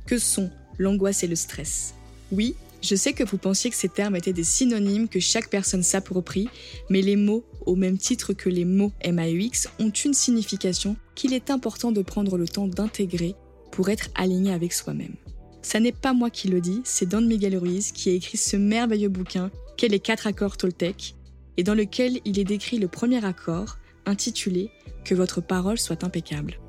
que 0.06 0.20
sont 0.20 0.52
l'angoisse 0.78 1.24
et 1.24 1.28
le 1.28 1.36
stress. 1.36 1.96
Oui, 2.32 2.56
je 2.84 2.96
sais 2.96 3.14
que 3.14 3.24
vous 3.24 3.38
pensiez 3.38 3.72
que 3.72 3.76
ces 3.76 3.90
termes 3.90 4.16
étaient 4.16 4.32
des 4.32 4.44
synonymes 4.44 5.08
que 5.08 5.20
chaque 5.20 5.50
personne 5.50 5.84
s'approprie, 5.84 6.50
mais 6.90 7.02
les 7.02 7.16
mots, 7.16 7.44
au 7.66 7.76
même 7.76 7.98
titre 7.98 8.34
que 8.34 8.50
les 8.50 8.66
mots 8.66 8.92
MAUX, 9.04 9.70
ont 9.80 9.90
une 9.90 10.14
signification 10.14 10.96
qu'il 11.16 11.34
est 11.34 11.50
important 11.50 11.92
de 11.92 12.04
prendre 12.04 12.38
le 12.38 12.48
temps 12.48 12.68
d'intégrer 12.68 13.36
pour 13.72 13.90
être 13.90 14.10
aligné 14.16 14.54
avec 14.54 14.74
soi-même. 14.74 15.16
Ça 15.62 15.80
n'est 15.80 15.92
pas 15.92 16.14
moi 16.14 16.30
qui 16.30 16.48
le 16.48 16.60
dis, 16.60 16.82
c'est 16.84 17.08
Don 17.08 17.22
Miguel 17.22 17.58
Ruiz 17.58 17.92
qui 17.92 18.10
a 18.10 18.14
écrit 18.14 18.38
ce 18.38 18.58
merveilleux 18.58 19.10
bouquin 19.10 19.52
qu'est 19.78 19.88
les 19.88 20.00
quatre 20.00 20.28
accords 20.28 20.58
Toltec, 20.58 21.16
et 21.58 21.64
dans 21.64 21.76
lequel 21.76 22.20
il 22.26 22.40
est 22.40 22.44
décrit 22.44 22.80
le 22.80 22.88
premier 22.88 23.24
accord, 23.24 23.78
intitulé 24.06 24.72
Que 25.06 25.16
votre 25.16 25.42
parole 25.42 25.78
soit 25.78 26.04
impeccable. 26.04 26.60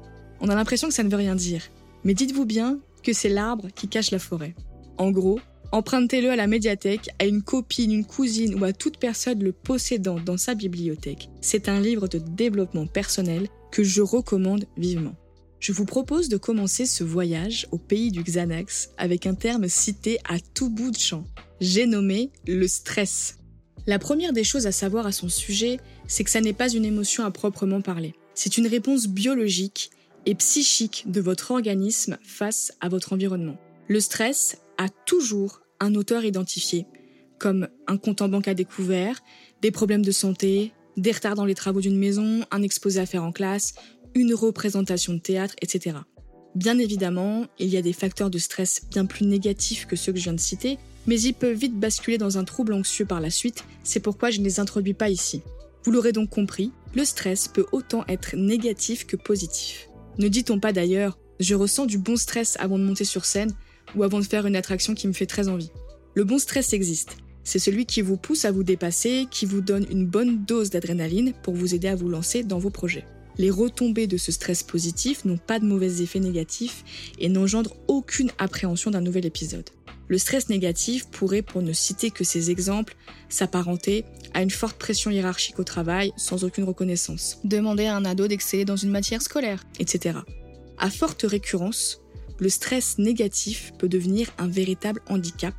On 0.41 0.49
a 0.49 0.55
l'impression 0.55 0.89
que 0.89 0.95
ça 0.95 1.03
ne 1.03 1.09
veut 1.09 1.17
rien 1.17 1.35
dire, 1.35 1.63
mais 2.05 2.15
dites-vous 2.15 2.47
bien 2.47 2.79
que 3.03 3.13
c'est 3.13 3.29
l'arbre 3.29 3.69
qui 3.75 3.89
cache 3.89 4.11
la 4.11 4.19
forêt. 4.19 4.55
En 4.99 5.11
gros, 5.11 5.41
empruntez-le 5.73 6.31
à 6.31 6.37
la 6.37 6.47
médiathèque, 6.47 7.11
à 7.19 7.27
une 7.27 7.43
copine, 7.43 7.93
une 7.93 8.05
cousine 8.05 8.61
ou 8.61 8.65
à 8.65 8.73
toute 8.73 8.99
personne 8.99 9.43
le 9.43 9.53
possédant 9.53 10.21
dans 10.21 10.37
sa 10.37 10.55
bibliothèque. 10.55 11.31
C'est 11.41 11.69
un 11.69 11.81
livre 11.81 12.09
de 12.09 12.19
développement 12.19 12.87
personnel 12.87 13.49
que 13.71 13.83
je 13.83 14.03
recommande 14.03 14.67
vivement 14.77 15.15
je 15.63 15.71
vous 15.71 15.85
propose 15.85 16.29
de 16.29 16.37
commencer 16.37 16.87
ce 16.87 17.05
voyage 17.05 17.69
au 17.71 17.79
pays 17.79 18.11
du 18.11 18.25
Xanax 18.25 18.91
avec 18.99 19.27
un 19.27 19.35
terme 19.35 19.69
cité 19.69 20.19
à 20.29 20.41
tout 20.41 20.69
bout 20.69 20.91
de 20.91 20.99
champ. 20.99 21.25
J'ai 21.61 21.87
nommé 21.87 22.33
le 22.49 22.67
stress. 22.67 23.39
La 23.87 24.01
première 24.01 24.33
des 24.33 24.43
choses 24.43 24.67
à 24.67 24.73
savoir 24.73 25.07
à 25.07 25.13
son 25.13 25.29
sujet, 25.29 25.79
c'est 26.09 26.25
que 26.25 26.31
ça 26.31 26.41
n'est 26.41 26.53
pas 26.53 26.69
une 26.69 26.85
émotion 26.85 27.25
à 27.25 27.31
proprement 27.31 27.81
parler. 27.81 28.13
C'est 28.35 28.59
une 28.59 28.67
réponse 28.67 29.07
biologique 29.07 29.93
et 30.27 30.35
psychique 30.35 31.05
de 31.07 31.21
votre 31.21 31.53
organisme 31.53 32.19
face 32.25 32.73
à 32.81 32.89
votre 32.89 33.13
environnement. 33.13 33.57
Le 33.87 34.01
stress 34.01 34.59
a 34.79 34.89
toujours 34.89 35.61
un 35.79 35.95
auteur 35.95 36.25
identifié, 36.25 36.87
comme 37.39 37.69
un 37.87 37.99
compte 37.99 38.21
en 38.21 38.29
banque 38.29 38.49
à 38.49 38.55
découvert, 38.55 39.23
des 39.61 39.71
problèmes 39.71 40.05
de 40.05 40.11
santé, 40.11 40.73
des 40.97 41.13
retards 41.13 41.37
dans 41.37 41.45
les 41.45 41.55
travaux 41.55 41.81
d'une 41.81 41.99
maison, 41.99 42.45
un 42.51 42.63
exposé 42.63 42.99
à 42.99 43.07
faire 43.07 43.23
en 43.23 43.33
classe, 43.33 43.75
une 44.15 44.35
représentation 44.35 45.15
de 45.15 45.19
théâtre, 45.19 45.55
etc. 45.63 45.97
Bien 46.55 46.79
évidemment, 46.79 47.47
il 47.59 47.69
y 47.69 47.77
a 47.77 47.83
des 47.83 47.93
facteurs 47.93 48.31
de 48.31 48.39
stress 48.39 48.83
bien 48.91 49.07
plus 49.07 49.27
négatifs 49.27 49.87
que 49.87 49.97
ceux 49.97 50.13
que 50.13 50.19
je 50.19 50.25
viens 50.25 50.35
de 50.35 50.41
citer, 50.41 50.79
mais 51.07 51.21
ils 51.21 51.33
peuvent 51.33 51.57
vite 51.57 51.79
basculer 51.79 52.19
dans 52.19 52.39
un 52.39 52.45
trouble 52.45 52.75
anxieux 52.75 53.07
par 53.07 53.21
la 53.21 53.31
suite, 53.31 53.65
c'est 53.83 54.01
pourquoi 54.01 54.31
je 54.31 54.41
ne 54.41 54.45
les 54.45 54.61
introduis 54.61 54.95
pas 54.95 55.09
ici. 55.09 55.43
Vous 55.85 55.91
l'aurez 55.91 56.13
donc 56.13 56.31
compris, 56.31 56.71
le 56.95 57.05
stress 57.05 57.49
peut 57.49 57.67
autant 57.73 58.05
être 58.07 58.37
négatif 58.37 59.07
que 59.07 59.17
positif. 59.17 59.89
Ne 60.19 60.29
dit-on 60.29 60.61
pas 60.61 60.73
d'ailleurs 60.73 61.19
je 61.41 61.57
ressens 61.57 61.87
du 61.87 61.99
bon 61.99 62.17
stress 62.17 62.57
avant 62.61 62.79
de 62.79 62.85
monter 62.85 63.05
sur 63.05 63.25
scène 63.25 63.53
ou 63.97 64.05
avant 64.05 64.21
de 64.21 64.25
faire 64.25 64.47
une 64.47 64.55
attraction 64.55 64.95
qui 64.95 65.09
me 65.09 65.13
fait 65.13 65.27
très 65.27 65.49
envie. 65.49 65.73
Le 66.15 66.23
bon 66.23 66.39
stress 66.39 66.73
existe. 66.73 67.17
C'est 67.43 67.59
celui 67.59 67.85
qui 67.85 68.01
vous 68.01 68.17
pousse 68.17 68.45
à 68.45 68.53
vous 68.53 68.63
dépasser, 68.63 69.27
qui 69.29 69.47
vous 69.47 69.61
donne 69.61 69.87
une 69.91 70.07
bonne 70.07 70.45
dose 70.45 70.71
d'adrénaline 70.71 71.33
pour 71.43 71.55
vous 71.55 71.75
aider 71.75 71.89
à 71.89 71.97
vous 71.97 72.09
lancer 72.09 72.45
dans 72.45 72.59
vos 72.59 72.71
projets. 72.71 73.05
Les 73.39 73.51
retombées 73.51 74.07
de 74.07 74.17
ce 74.17 74.33
stress 74.33 74.63
positif 74.63 75.25
n'ont 75.25 75.39
pas 75.39 75.59
de 75.59 75.65
mauvais 75.65 76.03
effets 76.03 76.21
négatifs 76.21 76.85
et 77.19 77.29
n'engendrent 77.29 77.77
aucune 77.89 78.31
appréhension 78.39 78.91
d'un 78.91 79.01
nouvel 79.01 79.27
épisode. 79.27 79.71
Le 80.09 80.19
stress 80.19 80.49
négatif 80.49 81.07
pourrait, 81.07 81.43
pour 81.43 81.63
ne 81.63 81.73
citer 81.73 82.11
que 82.11 82.25
ces 82.25 82.51
exemples, 82.51 82.97
s'apparenter 83.29 84.05
à 84.35 84.43
une 84.43 84.51
forte 84.51 84.77
pression 84.77 85.11
hiérarchique 85.11 85.59
au 85.59 85.65
travail 85.65 86.13
sans 86.17 86.45
aucune 86.45 86.65
reconnaissance. 86.65 87.39
Demander 87.45 87.87
à 87.87 87.97
un 87.97 88.05
ado 88.05 88.29
d'exceller 88.29 88.65
dans 88.65 88.77
une 88.77 88.91
matière 88.91 89.23
scolaire, 89.23 89.65
etc. 89.79 90.19
À 90.77 90.91
forte 90.91 91.23
récurrence, 91.23 92.01
le 92.39 92.49
stress 92.49 92.99
négatif 92.99 93.73
peut 93.79 93.89
devenir 93.89 94.31
un 94.37 94.49
véritable 94.49 95.01
handicap 95.09 95.55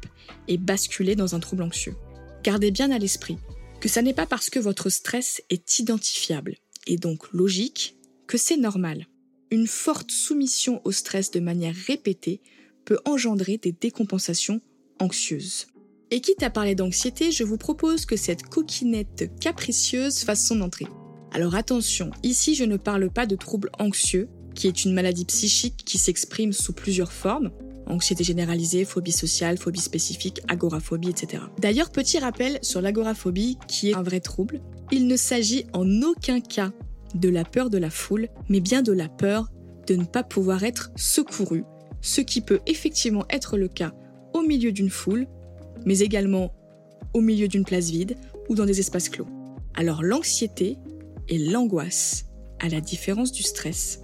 et 0.47 0.57
basculer 0.57 1.15
dans 1.15 1.33
un 1.33 1.39
trouble 1.39 1.63
anxieux. 1.63 1.95
Gardez 2.43 2.71
bien 2.71 2.91
à 2.91 2.99
l'esprit 2.99 3.37
que 3.79 3.89
ça 3.89 4.01
n'est 4.01 4.13
pas 4.13 4.25
parce 4.25 4.49
que 4.49 4.59
votre 4.59 4.89
stress 4.89 5.41
est 5.49 5.79
identifiable 5.79 6.55
et 6.87 6.97
donc 6.97 7.31
logique 7.33 7.97
que 8.27 8.37
c'est 8.37 8.57
normal. 8.57 9.07
Une 9.51 9.67
forte 9.67 10.11
soumission 10.11 10.81
au 10.83 10.91
stress 10.91 11.31
de 11.31 11.39
manière 11.39 11.75
répétée 11.87 12.41
peut 12.85 12.99
engendrer 13.05 13.57
des 13.57 13.71
décompensations 13.71 14.61
anxieuses. 14.99 15.67
Et 16.11 16.21
quitte 16.21 16.43
à 16.43 16.49
parler 16.49 16.75
d'anxiété, 16.75 17.31
je 17.31 17.43
vous 17.43 17.57
propose 17.57 18.05
que 18.05 18.17
cette 18.17 18.43
coquinette 18.43 19.31
capricieuse 19.39 20.19
fasse 20.19 20.45
son 20.45 20.61
entrée. 20.61 20.87
Alors 21.31 21.55
attention, 21.55 22.11
ici 22.21 22.55
je 22.55 22.63
ne 22.63 22.77
parle 22.77 23.09
pas 23.09 23.25
de 23.25 23.35
troubles 23.35 23.71
anxieux, 23.79 24.29
qui 24.53 24.67
est 24.67 24.85
une 24.85 24.93
maladie 24.93 25.25
psychique 25.25 25.83
qui 25.83 25.97
s'exprime 25.97 26.53
sous 26.53 26.73
plusieurs 26.73 27.11
formes, 27.11 27.51
anxiété 27.87 28.23
généralisée, 28.23 28.85
phobie 28.85 29.11
sociale, 29.11 29.57
phobie 29.57 29.79
spécifique, 29.79 30.41
agoraphobie, 30.47 31.09
etc. 31.09 31.43
D'ailleurs, 31.59 31.91
petit 31.91 32.19
rappel 32.19 32.59
sur 32.61 32.81
l'agoraphobie, 32.81 33.57
qui 33.67 33.89
est 33.89 33.95
un 33.95 34.03
vrai 34.03 34.19
trouble, 34.19 34.61
il 34.93 35.07
ne 35.07 35.17
s'agit 35.17 35.65
en 35.73 36.03
aucun 36.03 36.39
cas 36.39 36.71
de 37.15 37.27
la 37.27 37.43
peur 37.45 37.71
de 37.71 37.79
la 37.79 37.89
foule, 37.89 38.29
mais 38.47 38.59
bien 38.59 38.83
de 38.83 38.91
la 38.91 39.09
peur 39.09 39.51
de 39.87 39.95
ne 39.95 40.03
pas 40.03 40.21
pouvoir 40.21 40.63
être 40.63 40.91
secouru, 40.95 41.63
ce 42.01 42.21
qui 42.21 42.41
peut 42.41 42.59
effectivement 42.67 43.25
être 43.31 43.57
le 43.57 43.67
cas 43.67 43.91
au 44.35 44.43
milieu 44.43 44.71
d'une 44.71 44.91
foule, 44.91 45.25
mais 45.83 46.01
également 46.01 46.53
au 47.15 47.21
milieu 47.21 47.47
d'une 47.47 47.65
place 47.65 47.89
vide 47.89 48.17
ou 48.49 48.55
dans 48.55 48.67
des 48.67 48.79
espaces 48.79 49.09
clos. 49.09 49.25
Alors 49.73 50.03
l'anxiété 50.03 50.77
et 51.27 51.39
l'angoisse, 51.39 52.25
à 52.59 52.69
la 52.69 52.79
différence 52.79 53.31
du 53.31 53.41
stress, 53.41 53.99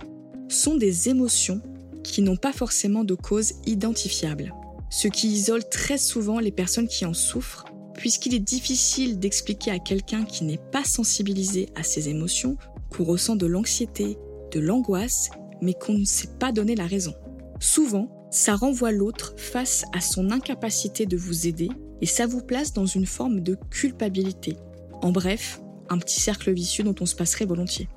sont 0.48 0.76
des 0.76 1.08
émotions 1.08 1.62
qui 2.04 2.24
n'ont 2.24 2.36
pas 2.36 2.52
forcément 2.52 3.04
de 3.04 3.14
cause 3.14 3.54
identifiable, 3.68 4.56
ce 4.90 5.08
qui 5.08 5.28
isole 5.28 5.70
très 5.70 6.00
souvent 6.00 6.40
les 6.40 6.52
personnes 6.52 6.88
qui 6.88 7.06
en 7.06 7.14
souffrent, 7.14 7.66
puisqu'il 8.00 8.34
est 8.34 8.40
difficile 8.40 9.20
d'expliquer 9.20 9.72
à 9.72 9.80
quelqu'un 9.80 10.24
qui 10.24 10.46
n'est 10.46 10.58
pas 10.72 10.86
sensibilisé 10.86 11.68
à 11.76 11.84
ces 11.84 12.08
émotions 12.08 12.56
qu'on 12.90 13.04
ressent 13.04 13.36
de 13.36 13.46
l'anxiété, 13.46 14.18
de 14.52 14.60
l'angoisse, 14.62 15.30
mais 15.62 15.74
qu'on 15.74 15.98
ne 15.98 16.06
sait 16.06 16.30
pas 16.40 16.54
donner 16.54 16.76
la 16.76 16.88
raison. 16.88 17.14
Souvent, 17.60 18.10
ça 18.32 18.56
renvoie 18.56 18.94
l'autre 18.94 19.34
face 19.36 19.84
à 19.94 20.00
son 20.00 20.32
incapacité 20.32 21.06
de 21.06 21.18
vous 21.18 21.46
aider 21.46 21.68
et 22.00 22.06
ça 22.06 22.26
vous 22.26 22.42
place 22.42 22.72
dans 22.72 22.86
une 22.86 23.06
forme 23.06 23.42
de 23.42 23.58
culpabilité. 23.70 24.56
En 25.02 25.12
bref, 25.12 25.62
un 25.90 25.98
petit 25.98 26.22
cercle 26.22 26.54
vicieux 26.54 26.86
dont 26.86 26.96
on 27.02 27.06
se 27.06 27.16
passerait 27.16 27.46
volontiers. 27.46 27.90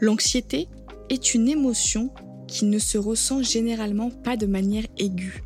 L'anxiété 0.00 0.68
est 1.10 1.34
une 1.34 1.48
émotion 1.48 2.10
qui 2.48 2.64
ne 2.64 2.78
se 2.78 2.96
ressent 2.96 3.42
généralement 3.42 4.10
pas 4.10 4.38
de 4.38 4.46
manière 4.46 4.86
aiguë. 4.96 5.42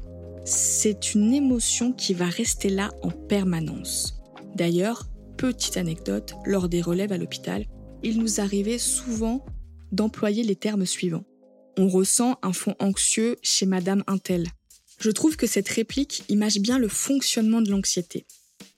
C'est 0.48 1.14
une 1.14 1.34
émotion 1.34 1.92
qui 1.92 2.14
va 2.14 2.26
rester 2.26 2.68
là 2.68 2.92
en 3.02 3.10
permanence. 3.10 4.14
D'ailleurs, 4.54 5.08
petite 5.36 5.76
anecdote, 5.76 6.34
lors 6.44 6.68
des 6.68 6.80
relèves 6.80 7.10
à 7.10 7.18
l'hôpital, 7.18 7.66
il 8.04 8.20
nous 8.20 8.38
arrivait 8.40 8.78
souvent 8.78 9.44
d'employer 9.90 10.44
les 10.44 10.54
termes 10.54 10.86
suivants. 10.86 11.24
On 11.76 11.88
ressent 11.88 12.38
un 12.44 12.52
fond 12.52 12.76
anxieux 12.78 13.34
chez 13.42 13.66
Madame 13.66 14.04
Intel. 14.06 14.46
Je 15.00 15.10
trouve 15.10 15.36
que 15.36 15.48
cette 15.48 15.68
réplique 15.68 16.22
image 16.28 16.60
bien 16.60 16.78
le 16.78 16.86
fonctionnement 16.86 17.60
de 17.60 17.72
l'anxiété. 17.72 18.24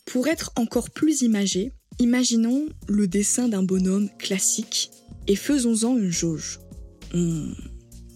Pour 0.06 0.26
être 0.28 0.52
encore 0.56 0.88
plus 0.88 1.20
imagé, 1.20 1.74
imaginons 1.98 2.66
le 2.88 3.06
dessin 3.06 3.46
d'un 3.46 3.62
bonhomme 3.62 4.08
classique 4.18 4.90
et 5.26 5.36
faisons-en 5.36 5.98
une 5.98 6.10
jauge. 6.10 6.60
On 7.12 7.52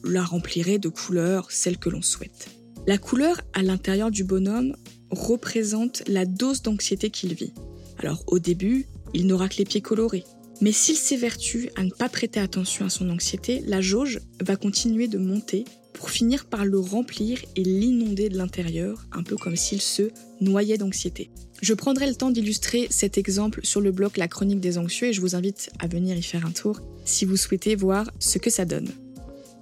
la 0.05 0.25
remplirait 0.25 0.79
de 0.79 0.89
couleurs, 0.89 1.51
celles 1.51 1.79
que 1.79 1.91
l'on 1.91 2.01
souhaite. 2.01 2.49
La 2.87 2.99
couleur 2.99 3.41
à 3.53 3.63
l'intérieur 3.63 4.11
du 4.11 4.25
bonhomme 4.25 4.75
représente 5.11 6.03
la 6.09 6.25
dose 6.27 6.63
d'anxiété 6.63 7.11
qu'il 7.11 7.35
vit. 7.35 7.53
Alors 7.99 8.25
au 8.27 8.41
début, 8.41 8.87
il 9.15 9.29
n'aura 9.29 9.49
que 9.49 9.59
les 9.59 9.65
pieds 9.65 9.81
colorés. 9.81 10.25
Mais 10.61 10.73
s'il 10.73 10.97
s'évertue 10.97 11.71
à 11.77 11.85
ne 11.85 11.91
pas 11.91 12.09
prêter 12.09 12.41
attention 12.41 12.85
à 12.85 12.91
son 12.91 13.09
anxiété, 13.11 13.63
la 13.67 13.81
jauge 13.81 14.21
va 14.41 14.57
continuer 14.57 15.07
de 15.07 15.19
monter 15.19 15.65
pour 15.93 16.11
finir 16.11 16.47
par 16.47 16.65
le 16.65 16.79
remplir 16.79 17.39
et 17.55 17.63
l'inonder 17.63 18.29
de 18.29 18.37
l'intérieur, 18.37 19.07
un 19.13 19.23
peu 19.23 19.37
comme 19.37 19.57
s'il 19.57 19.81
se 19.81 20.11
noyait 20.41 20.79
d'anxiété. 20.79 21.31
Je 21.61 21.75
prendrai 21.75 22.09
le 22.09 22.17
temps 22.17 22.33
d'illustrer 22.33 22.89
cet 22.91 23.19
exemple 23.19 23.61
sur 23.63 23.81
le 23.81 23.93
blog 23.93 24.17
La 24.17 24.27
Chronique 24.27 24.61
des 24.61 24.79
Anxieux 24.79 25.09
et 25.09 25.13
je 25.13 25.21
vous 25.21 25.37
invite 25.37 25.71
à 25.79 25.87
venir 25.87 26.17
y 26.17 26.23
faire 26.23 26.45
un 26.45 26.51
tour 26.51 26.81
si 27.05 27.25
vous 27.25 27.37
souhaitez 27.37 27.77
voir 27.77 28.11
ce 28.19 28.39
que 28.39 28.51
ça 28.51 28.65
donne. 28.65 28.89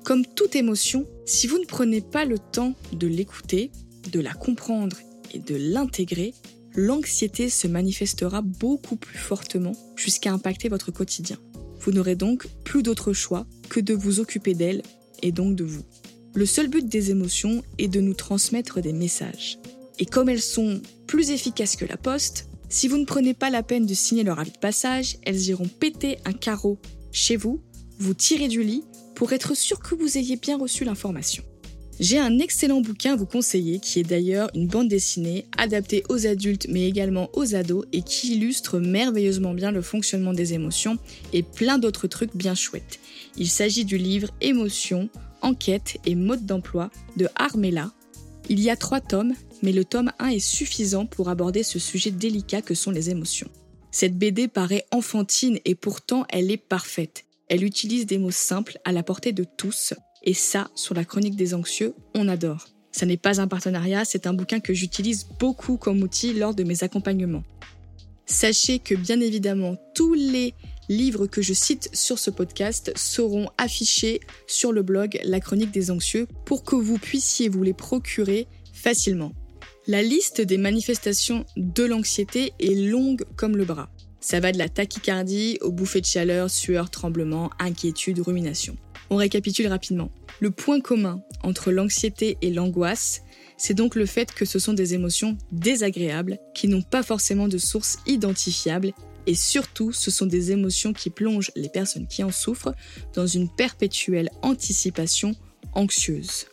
Comme 0.05 0.25
toute 0.25 0.57
émotion, 0.57 1.07
si 1.27 1.47
vous 1.47 1.59
ne 1.59 1.67
prenez 1.67 2.01
pas 2.01 2.25
le 2.25 2.39
temps 2.39 2.75
de 2.93 3.07
l'écouter, 3.07 3.71
de 4.11 4.21
la 4.21 4.33
comprendre 4.33 4.97
et 5.33 5.39
de 5.39 5.57
l'intégrer, 5.57 6.35
l'anxiété 6.75 7.49
se 7.49 7.67
manifestera 7.67 8.41
beaucoup 8.43 8.97
plus 8.97 9.19
fortement 9.19 9.73
jusqu'à 9.97 10.33
impacter 10.33 10.69
votre 10.69 10.91
quotidien. 10.91 11.37
Vous 11.81 11.93
n'aurez 11.93 12.17
donc 12.17 12.47
plus 12.65 12.83
d'autre 12.83 13.13
choix 13.13 13.47
que 13.69 13.81
de 13.81 13.95
vous 13.95 14.21
occuper 14.21 14.55
d'elle 14.55 14.83
et 15.23 15.33
donc 15.33 15.55
de 15.55 15.65
vous. 15.65 15.85
Le 16.35 16.47
seul 16.47 16.69
but 16.69 16.87
des 16.87 17.11
émotions 17.11 17.63
est 17.79 17.89
de 17.89 18.01
nous 18.01 18.15
transmettre 18.15 18.81
des 18.81 18.93
messages. 18.93 19.59
Et 19.99 20.07
comme 20.07 20.29
elles 20.29 20.41
sont 20.41 20.81
plus 21.07 21.31
efficaces 21.31 21.77
que 21.77 21.85
la 21.85 21.97
poste, 21.97 22.49
si 22.69 22.89
vous 22.89 22.99
ne 22.99 23.05
prenez 23.05 23.35
pas 23.35 23.51
la 23.51 23.63
peine 23.63 23.85
de 23.85 23.95
signer 23.95 24.23
leur 24.23 24.39
avis 24.39 24.53
de 24.53 24.59
passage, 24.59 25.19
elles 25.25 25.49
iront 25.49 25.69
péter 25.69 26.19
un 26.25 26.33
carreau 26.33 26.79
chez 27.13 27.37
vous, 27.37 27.61
vous 27.99 28.15
tirer 28.15 28.49
du 28.49 28.63
lit 28.63 28.85
pour 29.21 29.35
être 29.35 29.55
sûr 29.55 29.81
que 29.81 29.95
vous 29.95 30.17
ayez 30.17 30.37
bien 30.37 30.57
reçu 30.57 30.83
l'information. 30.83 31.45
J'ai 32.01 32.19
un 32.19 32.39
excellent 32.39 32.81
bouquin 32.81 33.13
à 33.13 33.17
vous 33.17 33.27
conseiller 33.27 33.79
qui 33.79 34.01
est 34.01 34.03
d'ailleurs 34.03 34.49
une 34.55 34.67
bande 34.67 34.89
dessinée 34.89 35.45
adaptée 35.59 36.05
aux 36.09 36.27
adultes 36.27 36.69
mais 36.71 36.89
également 36.89 37.29
aux 37.35 37.55
ados 37.55 37.85
et 37.93 38.01
qui 38.01 38.33
illustre 38.37 38.79
merveilleusement 38.79 39.53
bien 39.53 39.73
le 39.73 39.83
fonctionnement 39.83 40.33
des 40.33 40.55
émotions 40.55 40.97
et 41.35 41.43
plein 41.43 41.77
d'autres 41.77 42.07
trucs 42.07 42.35
bien 42.35 42.55
chouettes. 42.55 42.99
Il 43.37 43.51
s'agit 43.51 43.85
du 43.85 43.99
livre 43.99 44.31
Émotions, 44.41 45.11
enquête 45.43 45.99
et 46.07 46.15
mode 46.15 46.47
d'emploi 46.47 46.91
de 47.19 47.29
Armella. 47.37 47.93
Il 48.49 48.59
y 48.59 48.71
a 48.71 48.77
trois 48.77 49.03
tomes, 49.03 49.35
mais 49.63 49.73
le 49.73 49.85
tome 49.85 50.13
1 50.19 50.29
est 50.29 50.39
suffisant 50.39 51.05
pour 51.05 51.29
aborder 51.29 51.63
ce 51.63 51.79
sujet 51.79 52.11
délicat 52.11 52.63
que 52.63 52.75
sont 52.75 52.91
les 52.91 53.11
émotions. 53.11 53.51
Cette 53.91 54.17
BD 54.17 54.49
paraît 54.49 54.87
enfantine 54.93 55.59
et 55.67 55.75
pourtant 55.75 56.25
elle 56.31 56.51
est 56.51 56.57
parfaite. 56.57 57.27
Elle 57.51 57.65
utilise 57.65 58.07
des 58.07 58.17
mots 58.17 58.31
simples 58.31 58.79
à 58.85 58.93
la 58.93 59.03
portée 59.03 59.33
de 59.33 59.43
tous, 59.45 59.93
et 60.23 60.35
ça, 60.35 60.71
sur 60.77 60.95
la 60.95 61.05
chronique 61.05 61.35
des 61.35 61.53
anxieux, 61.53 61.95
on 62.15 62.29
adore. 62.29 62.69
Ça 62.93 63.07
n'est 63.07 63.17
pas 63.17 63.41
un 63.41 63.49
partenariat, 63.49 64.05
c'est 64.05 64.29
un 64.29 64.33
bouquin 64.33 64.61
que 64.61 64.73
j'utilise 64.73 65.27
beaucoup 65.41 65.77
comme 65.77 66.01
outil 66.01 66.33
lors 66.33 66.55
de 66.55 66.63
mes 66.63 66.85
accompagnements. 66.85 67.43
Sachez 68.25 68.79
que 68.79 68.95
bien 68.95 69.19
évidemment, 69.19 69.77
tous 69.97 70.15
les 70.15 70.55
livres 70.89 71.27
que 71.27 71.43
je 71.43 71.53
cite 71.53 71.91
sur 71.93 72.21
ce 72.21 72.31
podcast 72.31 72.93
seront 72.97 73.49
affichés 73.59 74.21
sur 74.47 74.71
le 74.71 74.83
blog 74.83 75.19
La 75.25 75.41
Chronique 75.41 75.73
des 75.73 75.91
Anxieux 75.91 76.29
pour 76.47 76.63
que 76.63 76.77
vous 76.77 76.99
puissiez 76.99 77.49
vous 77.49 77.65
les 77.65 77.75
procurer 77.75 78.47
facilement. 78.73 79.33
La 79.89 80.03
liste 80.03 80.41
des 80.41 80.59
manifestations 80.59 81.45
de 81.57 81.83
l'anxiété 81.83 82.53
est 82.61 82.77
longue 82.77 83.25
comme 83.35 83.57
le 83.57 83.65
bras. 83.65 83.91
Ça 84.21 84.39
va 84.41 84.53
de 84.53 84.59
la 84.59 84.69
tachycardie 84.69 85.59
aux 85.63 85.73
bouffées 85.73 86.03
de 86.03 86.07
chaleur, 86.07 86.51
sueur, 86.51 86.91
tremblement, 86.91 87.51
inquiétude, 87.59 88.21
rumination. 88.21 88.77
On 89.09 89.17
récapitule 89.17 89.67
rapidement. 89.67 90.11
Le 90.41 90.51
point 90.51 90.81
commun 90.81 91.23
entre 91.43 91.73
l'anxiété 91.73 92.37
et 92.43 92.51
l'angoisse, 92.51 93.23
c'est 93.57 93.75
donc 93.75 93.95
le 93.95 94.07
fait 94.07 94.33
que 94.33 94.45
ce 94.45 94.59
sont 94.59 94.73
des 94.73 94.95
émotions 94.95 95.37
désagréables 95.53 96.39
qui 96.55 96.69
n'ont 96.69 96.83
pas 96.83 97.03
forcément 97.03 97.49
de 97.49 97.59
source 97.59 97.99
identifiable 98.07 98.93
et 99.27 99.35
surtout 99.35 99.93
ce 99.93 100.11
sont 100.11 100.27
des 100.27 100.53
émotions 100.53 100.93
qui 100.93 101.11
plongent 101.11 101.53
les 101.57 101.69
personnes 101.69 102.07
qui 102.07 102.23
en 102.23 102.31
souffrent 102.31 102.75
dans 103.15 103.27
une 103.27 103.49
perpétuelle 103.49 104.31
anticipation 104.43 105.35
anxieuse. 105.73 106.47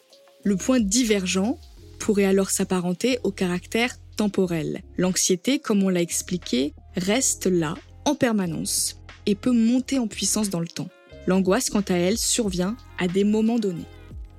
Le 0.44 0.56
point 0.56 0.80
divergent 0.80 1.58
pourrait 2.00 2.26
alors 2.26 2.50
s'apparenter 2.50 3.20
au 3.24 3.32
caractère 3.32 3.98
temporel. 4.16 4.82
L'anxiété, 4.98 5.60
comme 5.60 5.84
on 5.84 5.90
l'a 5.90 6.02
expliqué, 6.02 6.74
reste 6.98 7.46
là 7.46 7.76
en 8.06 8.16
permanence 8.16 9.00
et 9.26 9.36
peut 9.36 9.52
monter 9.52 10.00
en 10.00 10.08
puissance 10.08 10.50
dans 10.50 10.60
le 10.60 10.68
temps. 10.68 10.90
L'angoisse, 11.28 11.70
quant 11.70 11.84
à 11.88 11.94
elle, 11.94 12.18
survient 12.18 12.76
à 12.98 13.08
des 13.08 13.24
moments 13.24 13.60
donnés. 13.60 13.86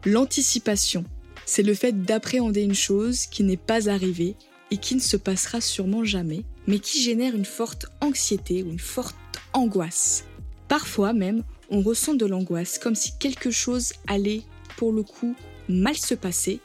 L'anticipation, 0.05 1.05
c'est 1.47 1.63
le 1.63 1.75
fait 1.75 2.03
d'appréhender 2.05 2.63
une 2.63 2.75
chose 2.75 3.27
qui 3.27 3.45
n'est 3.45 3.57
pas 3.57 3.89
arrivée 3.89 4.37
et 4.71 4.77
qui 4.77 4.95
ne 4.95 5.01
se 5.01 5.17
passera 5.17 5.61
sûrement 5.61 6.05
jamais, 6.05 6.45
mais 6.67 6.79
qui 6.79 7.01
génère 7.03 7.35
une 7.35 7.45
forte 7.45 7.87
anxiété 8.01 8.63
ou 8.63 8.71
une 8.71 8.79
forte 8.79 9.17
angoisse. 9.53 10.25
Parfois 10.69 11.13
même, 11.13 11.43
on 11.71 11.81
ressent 11.81 12.15
de 12.15 12.27
l'angoisse 12.27 12.79
comme 12.79 12.95
si 12.95 13.13
quelque 13.19 13.51
chose 13.51 13.93
allait, 14.07 14.43
pour 14.77 14.93
le 14.93 15.03
coup, 15.03 15.35
mal 15.69 15.97
se 15.97 16.15
passer, 16.15 16.61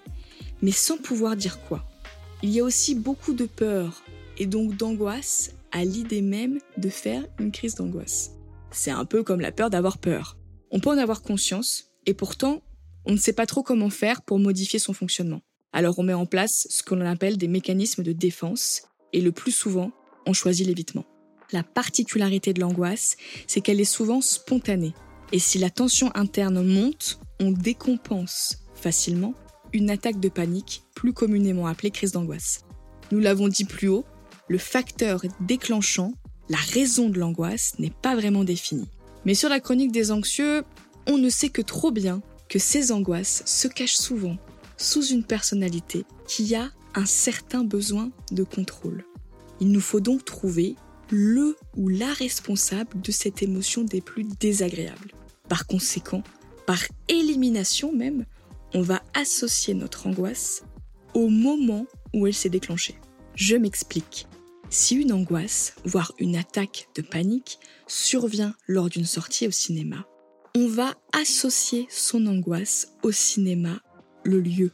mais 0.61 0.71
sans 0.71 0.97
pouvoir 0.97 1.35
dire 1.35 1.59
quoi. 1.61 1.85
Il 2.41 2.49
y 2.49 2.59
a 2.59 2.63
aussi 2.63 2.95
beaucoup 2.95 3.33
de 3.33 3.45
peur 3.45 4.03
et 4.37 4.45
donc 4.45 4.75
d'angoisse 4.75 5.51
à 5.73 5.83
l'idée 5.83 6.21
même 6.21 6.59
de 6.77 6.87
faire 6.87 7.25
une 7.39 7.51
crise 7.51 7.75
d'angoisse. 7.75 8.31
C'est 8.71 8.91
un 8.91 9.05
peu 9.05 9.23
comme 9.23 9.41
la 9.41 9.51
peur 9.51 9.69
d'avoir 9.69 9.97
peur. 9.97 10.37
On 10.71 10.79
peut 10.79 10.89
en 10.89 10.97
avoir 10.97 11.21
conscience 11.21 11.91
et 12.05 12.13
pourtant, 12.13 12.61
on 13.05 13.11
ne 13.11 13.17
sait 13.17 13.33
pas 13.33 13.45
trop 13.45 13.63
comment 13.63 13.89
faire 13.89 14.21
pour 14.21 14.39
modifier 14.39 14.79
son 14.79 14.93
fonctionnement. 14.93 15.41
Alors 15.73 15.97
on 15.97 16.03
met 16.03 16.13
en 16.13 16.27
place 16.27 16.67
ce 16.69 16.83
qu'on 16.83 17.01
appelle 17.01 17.37
des 17.37 17.47
mécanismes 17.47 18.03
de 18.03 18.13
défense 18.13 18.83
et 19.11 19.21
le 19.21 19.31
plus 19.31 19.51
souvent, 19.51 19.91
on 20.25 20.33
choisit 20.33 20.65
l'évitement. 20.65 21.05
La 21.51 21.63
particularité 21.63 22.53
de 22.53 22.61
l'angoisse, 22.61 23.17
c'est 23.47 23.61
qu'elle 23.61 23.81
est 23.81 23.85
souvent 23.85 24.21
spontanée. 24.21 24.93
Et 25.31 25.39
si 25.39 25.57
la 25.57 25.69
tension 25.69 26.11
interne 26.15 26.63
monte, 26.63 27.19
on 27.39 27.51
décompense 27.51 28.59
facilement 28.75 29.33
une 29.73 29.89
attaque 29.89 30.19
de 30.19 30.29
panique, 30.29 30.83
plus 30.95 31.13
communément 31.13 31.65
appelée 31.65 31.89
crise 31.89 32.11
d'angoisse. 32.11 32.61
Nous 33.11 33.19
l'avons 33.19 33.47
dit 33.47 33.65
plus 33.65 33.87
haut, 33.87 34.05
le 34.47 34.57
facteur 34.57 35.21
déclenchant, 35.39 36.13
la 36.49 36.57
raison 36.57 37.09
de 37.09 37.19
l'angoisse 37.19 37.73
n'est 37.79 37.93
pas 38.01 38.15
vraiment 38.15 38.43
définie. 38.43 38.89
Mais 39.25 39.33
sur 39.33 39.49
la 39.49 39.59
chronique 39.59 39.91
des 39.91 40.11
anxieux, 40.11 40.63
on 41.07 41.17
ne 41.17 41.29
sait 41.29 41.49
que 41.49 41.61
trop 41.61 41.91
bien 41.91 42.21
que 42.49 42.59
ces 42.59 42.91
angoisses 42.91 43.43
se 43.45 43.67
cachent 43.67 43.95
souvent 43.95 44.37
sous 44.77 45.05
une 45.05 45.23
personnalité 45.23 46.05
qui 46.27 46.55
a 46.55 46.71
un 46.95 47.05
certain 47.05 47.63
besoin 47.63 48.11
de 48.31 48.43
contrôle. 48.43 49.05
Il 49.59 49.71
nous 49.71 49.81
faut 49.81 50.01
donc 50.01 50.25
trouver 50.25 50.75
le 51.09 51.57
ou 51.75 51.89
la 51.89 52.11
responsable 52.13 53.01
de 53.01 53.11
cette 53.11 53.43
émotion 53.43 53.83
des 53.83 54.01
plus 54.01 54.25
désagréables. 54.39 55.13
Par 55.47 55.67
conséquent, 55.67 56.23
par 56.65 56.79
élimination 57.07 57.93
même, 57.93 58.25
on 58.73 58.81
va 58.81 59.01
associer 59.13 59.73
notre 59.73 60.07
angoisse 60.07 60.63
au 61.13 61.29
moment 61.29 61.85
où 62.13 62.27
elle 62.27 62.33
s'est 62.33 62.49
déclenchée. 62.49 62.95
Je 63.35 63.55
m'explique. 63.55 64.27
Si 64.73 64.95
une 64.95 65.13
angoisse, 65.13 65.75
voire 65.85 66.13
une 66.17 66.35
attaque 66.35 66.87
de 66.95 67.03
panique, 67.03 67.59
survient 67.85 68.55
lors 68.67 68.89
d'une 68.89 69.05
sortie 69.05 69.47
au 69.47 69.51
cinéma, 69.51 70.07
on 70.55 70.67
va 70.67 70.95
associer 71.11 71.85
son 71.91 72.25
angoisse 72.25 72.87
au 73.03 73.11
cinéma, 73.11 73.83
le 74.23 74.39
lieu. 74.39 74.71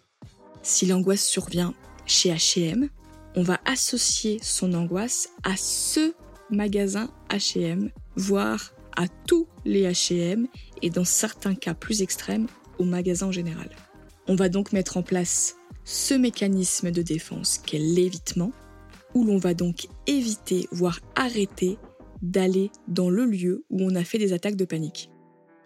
Si 0.64 0.86
l'angoisse 0.86 1.26
survient 1.26 1.74
chez 2.06 2.34
HM, 2.34 2.88
on 3.36 3.44
va 3.44 3.60
associer 3.66 4.40
son 4.42 4.74
angoisse 4.74 5.32
à 5.44 5.58
ce 5.58 6.14
magasin 6.50 7.12
HM, 7.30 7.92
voire 8.16 8.72
à 8.96 9.10
tous 9.28 9.50
les 9.66 9.84
HM 9.84 10.48
et 10.82 10.90
dans 10.90 11.04
certains 11.04 11.56
cas 11.56 11.74
plus 11.74 12.02
extrêmes, 12.04 12.48
au 12.78 12.86
magasin 12.86 13.28
en 13.28 13.32
général. 13.34 13.70
On 14.30 14.36
va 14.36 14.48
donc 14.48 14.72
mettre 14.72 14.96
en 14.96 15.04
place 15.04 15.58
ce 15.84 16.14
mécanisme 16.14 16.90
de 16.90 17.02
défense 17.02 17.58
qu'est 17.58 17.80
l'évitement, 17.80 18.54
où 19.14 19.24
l'on 19.24 19.38
va 19.38 19.54
donc 19.54 19.88
éviter, 20.08 20.68
voire 20.72 21.00
arrêter 21.16 21.78
d'aller 22.22 22.72
dans 22.88 23.10
le 23.10 23.26
lieu 23.26 23.64
où 23.70 23.82
on 23.82 23.96
a 23.96 24.04
fait 24.04 24.18
des 24.18 24.34
attaques 24.34 24.56
de 24.56 24.66
panique. 24.66 25.10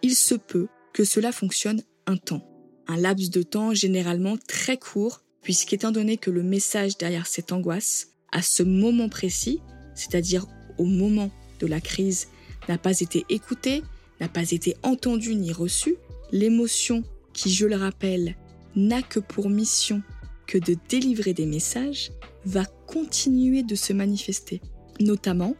Il 0.02 0.14
se 0.14 0.34
peut 0.34 0.68
que 0.92 1.04
cela 1.04 1.32
fonctionne 1.32 1.82
un 2.06 2.16
temps, 2.16 2.46
un 2.86 2.96
laps 2.96 3.30
de 3.30 3.42
temps 3.42 3.74
généralement 3.74 4.36
très 4.36 4.76
court, 4.76 5.22
puisqu'étant 5.42 5.92
donné 5.92 6.16
que 6.16 6.30
le 6.30 6.42
message 6.42 6.96
derrière 6.96 7.26
cette 7.26 7.52
angoisse, 7.52 8.08
à 8.32 8.42
ce 8.42 8.62
moment 8.62 9.08
précis, 9.08 9.60
c'est-à-dire 9.94 10.46
au 10.78 10.84
moment 10.84 11.30
de 11.60 11.66
la 11.66 11.80
crise, 11.80 12.28
n'a 12.68 12.78
pas 12.78 13.00
été 13.00 13.24
écouté, 13.28 13.82
n'a 14.20 14.28
pas 14.28 14.50
été 14.50 14.76
entendu 14.82 15.34
ni 15.34 15.52
reçu, 15.52 15.96
l'émotion 16.32 17.02
qui, 17.32 17.52
je 17.52 17.66
le 17.66 17.76
rappelle, 17.76 18.36
n'a 18.76 19.02
que 19.02 19.20
pour 19.20 19.50
mission 19.50 20.02
que 20.46 20.58
de 20.58 20.76
délivrer 20.88 21.32
des 21.32 21.46
messages, 21.46 22.12
va 22.44 22.64
continuer 22.94 23.64
de 23.64 23.74
se 23.74 23.92
manifester, 23.92 24.60
notamment 25.00 25.56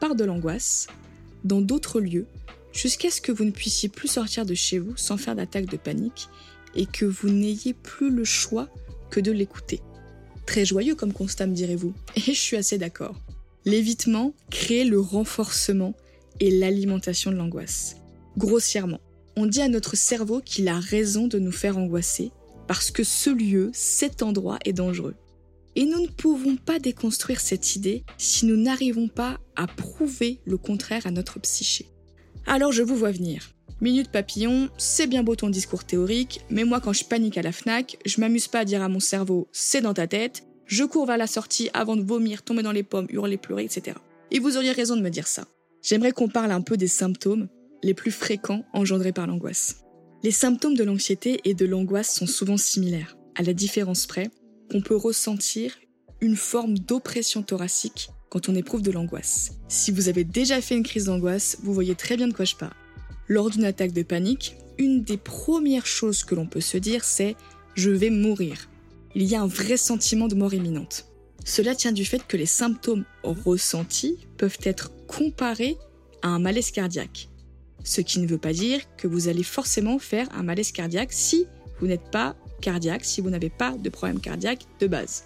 par 0.00 0.14
de 0.14 0.24
l'angoisse, 0.24 0.86
dans 1.44 1.60
d'autres 1.60 2.00
lieux, 2.00 2.26
jusqu'à 2.72 3.10
ce 3.10 3.20
que 3.20 3.32
vous 3.32 3.44
ne 3.44 3.50
puissiez 3.50 3.90
plus 3.90 4.08
sortir 4.08 4.46
de 4.46 4.54
chez 4.54 4.78
vous 4.78 4.96
sans 4.96 5.18
faire 5.18 5.36
d'attaque 5.36 5.66
de 5.66 5.76
panique 5.76 6.28
et 6.74 6.86
que 6.86 7.04
vous 7.04 7.28
n'ayez 7.28 7.74
plus 7.74 8.10
le 8.10 8.24
choix 8.24 8.70
que 9.10 9.20
de 9.20 9.30
l'écouter. 9.30 9.82
Très 10.46 10.64
joyeux 10.64 10.94
comme 10.94 11.12
constat, 11.12 11.46
me 11.46 11.54
direz-vous, 11.54 11.92
et 12.16 12.20
je 12.20 12.32
suis 12.32 12.56
assez 12.56 12.78
d'accord. 12.78 13.20
L'évitement 13.66 14.32
crée 14.50 14.84
le 14.84 15.00
renforcement 15.00 15.94
et 16.40 16.50
l'alimentation 16.50 17.30
de 17.30 17.36
l'angoisse. 17.36 17.96
Grossièrement, 18.38 19.00
on 19.36 19.44
dit 19.44 19.60
à 19.60 19.68
notre 19.68 19.96
cerveau 19.96 20.40
qu'il 20.42 20.66
a 20.68 20.80
raison 20.80 21.26
de 21.26 21.38
nous 21.38 21.52
faire 21.52 21.76
angoisser 21.76 22.30
parce 22.66 22.90
que 22.90 23.04
ce 23.04 23.28
lieu, 23.28 23.70
cet 23.74 24.22
endroit 24.22 24.58
est 24.64 24.72
dangereux. 24.72 25.16
Et 25.80 25.86
nous 25.86 26.02
ne 26.02 26.08
pouvons 26.08 26.56
pas 26.56 26.78
déconstruire 26.78 27.40
cette 27.40 27.74
idée 27.74 28.04
si 28.18 28.44
nous 28.44 28.58
n'arrivons 28.58 29.08
pas 29.08 29.38
à 29.56 29.66
prouver 29.66 30.42
le 30.44 30.58
contraire 30.58 31.06
à 31.06 31.10
notre 31.10 31.40
psyché. 31.40 31.88
Alors 32.46 32.70
je 32.70 32.82
vous 32.82 32.96
vois 32.96 33.12
venir. 33.12 33.54
Minute 33.80 34.10
papillon, 34.10 34.68
c'est 34.76 35.06
bien 35.06 35.22
beau 35.22 35.36
ton 35.36 35.48
discours 35.48 35.84
théorique, 35.84 36.42
mais 36.50 36.64
moi 36.64 36.82
quand 36.82 36.92
je 36.92 37.06
panique 37.06 37.38
à 37.38 37.42
la 37.42 37.50
FNAC, 37.50 37.96
je 38.04 38.20
m'amuse 38.20 38.46
pas 38.46 38.58
à 38.58 38.64
dire 38.66 38.82
à 38.82 38.90
mon 38.90 39.00
cerveau 39.00 39.48
c'est 39.52 39.80
dans 39.80 39.94
ta 39.94 40.06
tête, 40.06 40.42
je 40.66 40.84
cours 40.84 41.06
vers 41.06 41.16
la 41.16 41.26
sortie 41.26 41.70
avant 41.72 41.96
de 41.96 42.02
vomir, 42.02 42.42
tomber 42.42 42.62
dans 42.62 42.72
les 42.72 42.82
pommes, 42.82 43.06
hurler, 43.08 43.38
pleurer, 43.38 43.64
etc. 43.64 43.96
Et 44.30 44.38
vous 44.38 44.58
auriez 44.58 44.72
raison 44.72 44.96
de 44.96 45.02
me 45.02 45.08
dire 45.08 45.26
ça. 45.26 45.46
J'aimerais 45.80 46.12
qu'on 46.12 46.28
parle 46.28 46.52
un 46.52 46.60
peu 46.60 46.76
des 46.76 46.88
symptômes 46.88 47.48
les 47.82 47.94
plus 47.94 48.10
fréquents 48.10 48.66
engendrés 48.74 49.12
par 49.12 49.26
l'angoisse. 49.26 49.76
Les 50.24 50.30
symptômes 50.30 50.76
de 50.76 50.84
l'anxiété 50.84 51.40
et 51.44 51.54
de 51.54 51.64
l'angoisse 51.64 52.14
sont 52.14 52.26
souvent 52.26 52.58
similaires, 52.58 53.16
à 53.34 53.42
la 53.42 53.54
différence 53.54 54.04
près 54.04 54.30
qu'on 54.70 54.80
peut 54.80 54.96
ressentir 54.96 55.78
une 56.20 56.36
forme 56.36 56.78
d'oppression 56.78 57.42
thoracique 57.42 58.10
quand 58.28 58.48
on 58.48 58.54
éprouve 58.54 58.82
de 58.82 58.92
l'angoisse. 58.92 59.52
Si 59.68 59.90
vous 59.90 60.08
avez 60.08 60.24
déjà 60.24 60.60
fait 60.60 60.76
une 60.76 60.84
crise 60.84 61.06
d'angoisse, 61.06 61.58
vous 61.62 61.74
voyez 61.74 61.94
très 61.94 62.16
bien 62.16 62.28
de 62.28 62.32
quoi 62.32 62.44
je 62.44 62.54
parle. 62.54 62.74
Lors 63.26 63.50
d'une 63.50 63.64
attaque 63.64 63.92
de 63.92 64.02
panique, 64.02 64.56
une 64.78 65.02
des 65.02 65.16
premières 65.16 65.86
choses 65.86 66.24
que 66.24 66.34
l'on 66.34 66.46
peut 66.46 66.60
se 66.60 66.78
dire, 66.78 67.04
c'est 67.04 67.36
je 67.74 67.90
vais 67.90 68.10
mourir. 68.10 68.68
Il 69.14 69.24
y 69.24 69.34
a 69.34 69.42
un 69.42 69.46
vrai 69.46 69.76
sentiment 69.76 70.28
de 70.28 70.34
mort 70.36 70.54
imminente. 70.54 71.06
Cela 71.44 71.74
tient 71.74 71.92
du 71.92 72.04
fait 72.04 72.26
que 72.26 72.36
les 72.36 72.46
symptômes 72.46 73.04
ressentis 73.24 74.18
peuvent 74.36 74.58
être 74.62 74.92
comparés 75.06 75.76
à 76.22 76.28
un 76.28 76.38
malaise 76.38 76.70
cardiaque. 76.70 77.28
Ce 77.82 78.00
qui 78.00 78.20
ne 78.20 78.26
veut 78.26 78.38
pas 78.38 78.52
dire 78.52 78.80
que 78.96 79.08
vous 79.08 79.28
allez 79.28 79.42
forcément 79.42 79.98
faire 79.98 80.28
un 80.32 80.42
malaise 80.42 80.70
cardiaque 80.70 81.12
si 81.12 81.46
vous 81.80 81.86
n'êtes 81.86 82.10
pas 82.10 82.36
cardiaque, 82.60 83.04
si 83.04 83.20
vous 83.20 83.30
n'avez 83.30 83.50
pas 83.50 83.72
de 83.76 83.88
problème 83.88 84.20
cardiaque 84.20 84.66
de 84.78 84.86
base. 84.86 85.24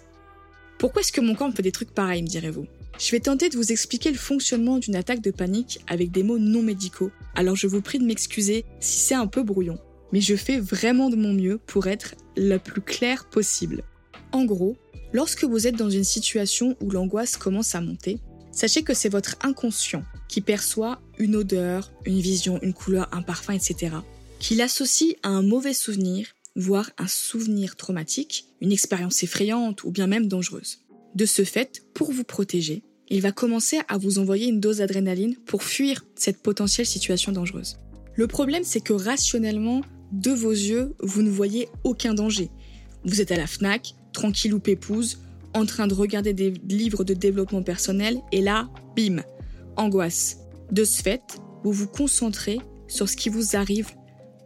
Pourquoi 0.77 1.01
est-ce 1.01 1.11
que 1.11 1.21
mon 1.21 1.35
corps 1.35 1.49
me 1.49 1.53
fait 1.53 1.61
des 1.61 1.71
trucs 1.71 1.91
pareils, 1.91 2.23
me 2.23 2.27
direz-vous? 2.27 2.65
Je 2.97 3.11
vais 3.11 3.19
tenter 3.19 3.49
de 3.49 3.57
vous 3.57 3.71
expliquer 3.71 4.09
le 4.09 4.17
fonctionnement 4.17 4.77
d'une 4.77 4.95
attaque 4.95 5.21
de 5.21 5.31
panique 5.31 5.79
avec 5.87 6.11
des 6.11 6.23
mots 6.23 6.39
non 6.39 6.61
médicaux, 6.61 7.11
alors 7.35 7.55
je 7.55 7.67
vous 7.67 7.81
prie 7.81 7.99
de 7.99 8.05
m'excuser 8.05 8.63
si 8.79 8.99
c'est 8.99 9.15
un 9.15 9.27
peu 9.27 9.43
brouillon, 9.43 9.77
mais 10.13 10.21
je 10.21 10.35
fais 10.35 10.59
vraiment 10.59 11.09
de 11.09 11.17
mon 11.17 11.33
mieux 11.33 11.57
pour 11.57 11.87
être 11.87 12.15
la 12.37 12.57
plus 12.57 12.81
claire 12.81 13.25
possible. 13.25 13.83
En 14.31 14.45
gros, 14.45 14.77
lorsque 15.11 15.43
vous 15.43 15.67
êtes 15.67 15.75
dans 15.75 15.89
une 15.89 16.03
situation 16.03 16.77
où 16.81 16.89
l'angoisse 16.89 17.35
commence 17.35 17.75
à 17.75 17.81
monter, 17.81 18.19
sachez 18.51 18.83
que 18.83 18.93
c'est 18.93 19.09
votre 19.09 19.35
inconscient 19.41 20.03
qui 20.29 20.41
perçoit 20.41 21.01
une 21.19 21.35
odeur, 21.35 21.91
une 22.05 22.19
vision, 22.19 22.59
une 22.61 22.73
couleur, 22.73 23.09
un 23.11 23.21
parfum, 23.21 23.53
etc., 23.53 23.95
qui 24.39 24.55
l'associe 24.55 25.15
à 25.23 25.29
un 25.29 25.41
mauvais 25.41 25.73
souvenir, 25.73 26.34
voire 26.55 26.89
un 26.97 27.07
souvenir 27.07 27.75
traumatique, 27.75 28.47
une 28.61 28.71
expérience 28.71 29.23
effrayante 29.23 29.83
ou 29.83 29.91
bien 29.91 30.07
même 30.07 30.27
dangereuse. 30.27 30.79
De 31.15 31.25
ce 31.25 31.43
fait, 31.43 31.83
pour 31.93 32.11
vous 32.11 32.23
protéger, 32.23 32.83
il 33.09 33.21
va 33.21 33.31
commencer 33.31 33.79
à 33.87 33.97
vous 33.97 34.19
envoyer 34.19 34.47
une 34.47 34.59
dose 34.59 34.77
d'adrénaline 34.77 35.35
pour 35.45 35.63
fuir 35.63 36.05
cette 36.15 36.41
potentielle 36.41 36.87
situation 36.87 37.31
dangereuse. 37.31 37.77
Le 38.15 38.27
problème, 38.27 38.63
c'est 38.63 38.81
que 38.81 38.93
rationnellement, 38.93 39.81
de 40.11 40.31
vos 40.31 40.51
yeux, 40.51 40.95
vous 40.99 41.21
ne 41.21 41.29
voyez 41.29 41.67
aucun 41.83 42.13
danger. 42.13 42.49
Vous 43.03 43.21
êtes 43.21 43.31
à 43.31 43.37
la 43.37 43.47
FNAC, 43.47 43.95
tranquille 44.13 44.53
ou 44.53 44.59
pépouse, 44.59 45.19
en 45.53 45.65
train 45.65 45.87
de 45.87 45.93
regarder 45.93 46.33
des 46.33 46.51
livres 46.51 47.03
de 47.03 47.13
développement 47.13 47.63
personnel, 47.63 48.19
et 48.31 48.41
là, 48.41 48.69
bim, 48.95 49.21
angoisse. 49.75 50.37
De 50.71 50.83
ce 50.83 51.01
fait, 51.01 51.21
vous 51.63 51.71
vous 51.71 51.87
concentrez 51.87 52.59
sur 52.87 53.07
ce 53.07 53.15
qui 53.15 53.29
vous 53.29 53.55
arrive 53.55 53.91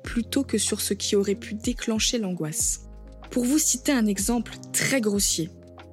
plutôt 0.04 0.44
que 0.44 0.58
sur 0.58 0.82
ce 0.82 0.94
qui 0.94 1.16
aurait 1.16 1.36
pu 1.36 1.56
déclencher 1.56 2.18
l'angoisse. 2.18 2.88
Pour 3.32 3.46
vous 3.46 3.60
citer 3.60 3.92
un 3.92 4.06
exemple 4.06 4.54
très 4.74 5.02
grossier, 5.02 5.50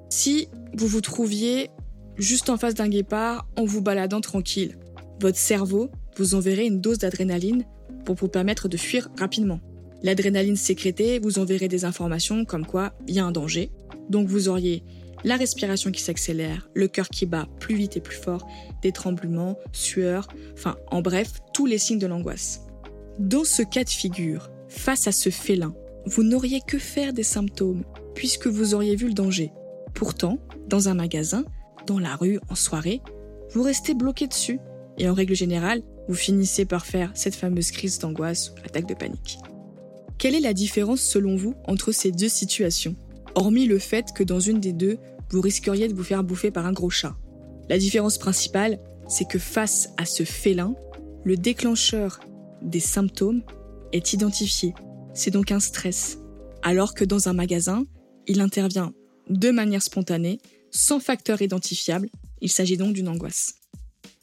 si 0.09 0.47
vous 0.73 0.87
vous 0.87 1.01
trouviez 1.01 1.69
juste 2.17 2.49
en 2.49 2.57
face 2.57 2.73
d'un 2.73 2.89
guépard 2.89 3.47
en 3.57 3.65
vous 3.65 3.81
baladant 3.81 4.21
tranquille, 4.21 4.77
votre 5.21 5.37
cerveau 5.37 5.89
vous 6.15 6.35
enverrait 6.35 6.67
une 6.67 6.81
dose 6.81 6.99
d'adrénaline 6.99 7.65
pour 8.05 8.15
vous 8.15 8.27
permettre 8.27 8.67
de 8.67 8.77
fuir 8.77 9.09
rapidement. 9.19 9.59
L'adrénaline 10.03 10.55
sécrétée 10.55 11.19
vous 11.19 11.39
enverrait 11.39 11.67
des 11.67 11.85
informations 11.85 12.45
comme 12.45 12.65
quoi 12.65 12.93
il 13.07 13.15
y 13.15 13.19
a 13.19 13.25
un 13.25 13.31
danger, 13.31 13.71
donc 14.09 14.27
vous 14.27 14.47
auriez 14.47 14.83
la 15.23 15.35
respiration 15.35 15.91
qui 15.91 16.01
s'accélère, 16.01 16.69
le 16.73 16.87
cœur 16.87 17.09
qui 17.09 17.25
bat 17.25 17.47
plus 17.59 17.75
vite 17.75 17.97
et 17.97 18.01
plus 18.01 18.17
fort, 18.17 18.47
des 18.81 18.91
tremblements, 18.91 19.57
sueur, 19.73 20.27
enfin 20.53 20.77
en 20.91 21.01
bref, 21.01 21.39
tous 21.53 21.65
les 21.65 21.79
signes 21.79 21.99
de 21.99 22.07
l'angoisse. 22.07 22.66
Dans 23.19 23.43
ce 23.43 23.63
cas 23.63 23.83
de 23.83 23.89
figure, 23.89 24.51
face 24.69 25.07
à 25.07 25.11
ce 25.11 25.31
félin, 25.31 25.73
vous 26.05 26.21
n'auriez 26.21 26.61
que 26.61 26.77
faire 26.77 27.13
des 27.13 27.23
symptômes, 27.23 27.83
puisque 28.13 28.45
vous 28.45 28.75
auriez 28.75 28.95
vu 28.95 29.07
le 29.07 29.15
danger. 29.15 29.51
Pourtant, 29.95 30.37
dans 30.67 30.87
un 30.87 30.93
magasin, 30.93 31.43
dans 31.87 31.97
la 31.97 32.15
rue, 32.15 32.39
en 32.49 32.53
soirée, 32.53 33.01
vous 33.53 33.63
restez 33.63 33.95
bloqué 33.95 34.27
dessus, 34.27 34.59
et 34.99 35.09
en 35.09 35.15
règle 35.15 35.33
générale, 35.33 35.81
vous 36.07 36.13
finissez 36.13 36.65
par 36.65 36.85
faire 36.85 37.11
cette 37.15 37.33
fameuse 37.33 37.71
crise 37.71 37.97
d'angoisse 37.97 38.51
ou 38.51 38.65
attaque 38.65 38.87
de 38.87 38.93
panique. 38.93 39.39
Quelle 40.19 40.35
est 40.35 40.39
la 40.39 40.53
différence 40.53 41.01
selon 41.01 41.35
vous 41.35 41.55
entre 41.65 41.91
ces 41.91 42.11
deux 42.11 42.29
situations? 42.29 42.95
Hormis 43.33 43.65
le 43.65 43.79
fait 43.79 44.13
que 44.13 44.23
dans 44.23 44.39
une 44.39 44.59
des 44.59 44.73
deux, 44.73 44.99
vous 45.31 45.41
risqueriez 45.41 45.87
de 45.87 45.95
vous 45.95 46.03
faire 46.03 46.23
bouffer 46.23 46.51
par 46.51 46.67
un 46.67 46.71
gros 46.71 46.91
chat. 46.91 47.15
La 47.67 47.79
différence 47.79 48.19
principale, 48.19 48.79
c'est 49.07 49.27
que 49.27 49.39
face 49.39 49.89
à 49.97 50.05
ce 50.05 50.23
félin, 50.23 50.75
le 51.23 51.35
déclencheur 51.35 52.19
des 52.61 52.79
symptômes 52.79 53.43
est 53.91 54.13
identifié. 54.13 54.73
C'est 55.13 55.31
donc 55.31 55.51
un 55.51 55.59
stress. 55.59 56.19
Alors 56.61 56.93
que 56.93 57.05
dans 57.05 57.29
un 57.29 57.33
magasin, 57.33 57.85
il 58.27 58.41
intervient 58.41 58.93
de 59.29 59.51
manière 59.51 59.81
spontanée, 59.81 60.39
sans 60.71 60.99
facteur 60.99 61.41
identifiable. 61.41 62.09
Il 62.41 62.51
s'agit 62.51 62.77
donc 62.77 62.93
d'une 62.93 63.07
angoisse. 63.07 63.55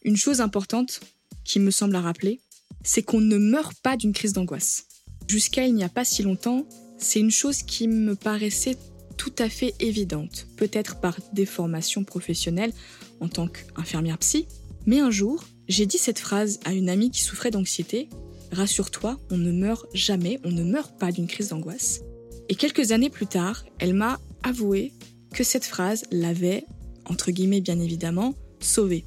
Une 0.04 0.16
chose 0.16 0.40
importante 0.40 1.00
qui 1.44 1.60
me 1.60 1.70
semble 1.70 1.96
à 1.96 2.00
rappeler, 2.00 2.40
c'est 2.82 3.02
qu'on 3.02 3.20
ne 3.20 3.38
meurt 3.38 3.74
pas 3.82 3.96
d'une 3.96 4.12
crise 4.12 4.32
d'angoisse. 4.32 4.86
Jusqu'à 5.26 5.66
il 5.66 5.74
n'y 5.74 5.84
a 5.84 5.88
pas 5.88 6.04
si 6.04 6.22
longtemps, 6.22 6.66
c'est 6.98 7.20
une 7.20 7.30
chose 7.30 7.62
qui 7.62 7.88
me 7.88 8.14
paraissait 8.14 8.76
tout 9.16 9.32
à 9.38 9.48
fait 9.48 9.74
évidente, 9.80 10.46
peut-être 10.56 11.00
par 11.00 11.18
des 11.32 11.46
formations 11.46 12.04
professionnelles 12.04 12.72
en 13.20 13.28
tant 13.28 13.48
qu'infirmière 13.48 14.18
psy, 14.18 14.46
mais 14.86 15.00
un 15.00 15.10
jour, 15.10 15.44
j'ai 15.68 15.86
dit 15.86 15.98
cette 15.98 16.18
phrase 16.18 16.60
à 16.64 16.72
une 16.72 16.90
amie 16.90 17.10
qui 17.10 17.22
souffrait 17.22 17.50
d'anxiété 17.50 18.08
Rassure-toi, 18.52 19.18
on 19.30 19.38
ne 19.38 19.52
meurt 19.52 19.86
jamais, 19.94 20.38
on 20.44 20.50
ne 20.50 20.62
meurt 20.62 20.98
pas 20.98 21.12
d'une 21.12 21.26
crise 21.26 21.48
d'angoisse. 21.48 22.00
Et 22.48 22.54
quelques 22.54 22.92
années 22.92 23.10
plus 23.10 23.26
tard, 23.26 23.64
elle 23.78 23.94
m'a 23.94 24.20
avoué 24.42 24.92
que 25.32 25.44
cette 25.44 25.64
phrase 25.64 26.04
l'avait, 26.10 26.64
entre 27.06 27.30
guillemets 27.30 27.60
bien 27.60 27.80
évidemment, 27.80 28.34
sauvée. 28.60 29.04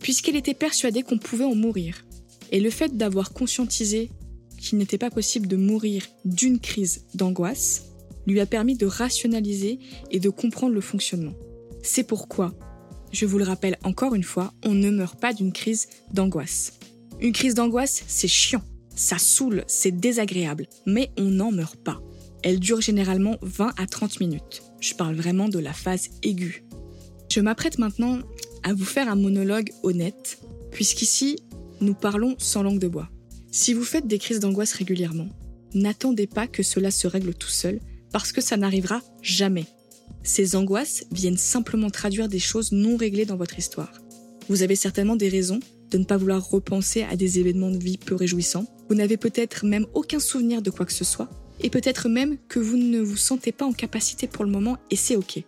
Puisqu'elle 0.00 0.36
était 0.36 0.54
persuadée 0.54 1.02
qu'on 1.02 1.18
pouvait 1.18 1.44
en 1.44 1.54
mourir. 1.54 2.04
Et 2.50 2.60
le 2.60 2.70
fait 2.70 2.96
d'avoir 2.96 3.32
conscientisé 3.32 4.10
qu'il 4.58 4.78
n'était 4.78 4.98
pas 4.98 5.10
possible 5.10 5.46
de 5.46 5.56
mourir 5.56 6.06
d'une 6.24 6.58
crise 6.58 7.06
d'angoisse 7.14 7.84
lui 8.26 8.40
a 8.40 8.46
permis 8.46 8.76
de 8.76 8.86
rationaliser 8.86 9.78
et 10.10 10.20
de 10.20 10.30
comprendre 10.30 10.74
le 10.74 10.80
fonctionnement. 10.80 11.34
C'est 11.82 12.04
pourquoi, 12.04 12.54
je 13.12 13.26
vous 13.26 13.38
le 13.38 13.44
rappelle 13.44 13.78
encore 13.84 14.14
une 14.14 14.24
fois, 14.24 14.52
on 14.64 14.72
ne 14.72 14.90
meurt 14.90 15.20
pas 15.20 15.32
d'une 15.32 15.52
crise 15.52 15.88
d'angoisse. 16.12 16.72
Une 17.24 17.32
crise 17.32 17.54
d'angoisse, 17.54 18.04
c'est 18.06 18.28
chiant, 18.28 18.60
ça 18.94 19.16
saoule, 19.16 19.64
c'est 19.66 19.98
désagréable, 19.98 20.66
mais 20.84 21.10
on 21.16 21.30
n'en 21.30 21.52
meurt 21.52 21.76
pas. 21.82 22.02
Elle 22.42 22.60
dure 22.60 22.82
généralement 22.82 23.38
20 23.40 23.72
à 23.78 23.86
30 23.86 24.20
minutes. 24.20 24.62
Je 24.78 24.92
parle 24.92 25.14
vraiment 25.14 25.48
de 25.48 25.58
la 25.58 25.72
phase 25.72 26.10
aiguë. 26.22 26.66
Je 27.32 27.40
m'apprête 27.40 27.78
maintenant 27.78 28.18
à 28.62 28.74
vous 28.74 28.84
faire 28.84 29.08
un 29.08 29.16
monologue 29.16 29.72
honnête, 29.82 30.38
puisqu'ici, 30.70 31.38
nous 31.80 31.94
parlons 31.94 32.34
sans 32.36 32.62
langue 32.62 32.78
de 32.78 32.88
bois. 32.88 33.08
Si 33.50 33.72
vous 33.72 33.84
faites 33.84 34.06
des 34.06 34.18
crises 34.18 34.40
d'angoisse 34.40 34.74
régulièrement, 34.74 35.30
n'attendez 35.72 36.26
pas 36.26 36.46
que 36.46 36.62
cela 36.62 36.90
se 36.90 37.06
règle 37.06 37.32
tout 37.32 37.48
seul, 37.48 37.80
parce 38.12 38.32
que 38.32 38.42
ça 38.42 38.58
n'arrivera 38.58 39.00
jamais. 39.22 39.64
Ces 40.24 40.56
angoisses 40.56 41.04
viennent 41.10 41.38
simplement 41.38 41.88
traduire 41.88 42.28
des 42.28 42.38
choses 42.38 42.70
non 42.70 42.98
réglées 42.98 43.24
dans 43.24 43.38
votre 43.38 43.58
histoire. 43.58 43.92
Vous 44.50 44.60
avez 44.60 44.76
certainement 44.76 45.16
des 45.16 45.30
raisons 45.30 45.60
de 45.94 45.98
ne 46.00 46.04
pas 46.04 46.16
vouloir 46.16 46.50
repenser 46.50 47.04
à 47.04 47.14
des 47.14 47.38
événements 47.38 47.70
de 47.70 47.78
vie 47.78 47.98
peu 47.98 48.16
réjouissants. 48.16 48.66
Vous 48.88 48.96
n'avez 48.96 49.16
peut-être 49.16 49.64
même 49.64 49.86
aucun 49.94 50.18
souvenir 50.18 50.60
de 50.60 50.70
quoi 50.70 50.86
que 50.86 50.92
ce 50.92 51.04
soit. 51.04 51.30
Et 51.60 51.70
peut-être 51.70 52.08
même 52.08 52.36
que 52.48 52.58
vous 52.58 52.76
ne 52.76 53.00
vous 53.00 53.16
sentez 53.16 53.52
pas 53.52 53.64
en 53.64 53.72
capacité 53.72 54.26
pour 54.26 54.44
le 54.44 54.50
moment 54.50 54.76
et 54.90 54.96
c'est 54.96 55.14
ok. 55.14 55.44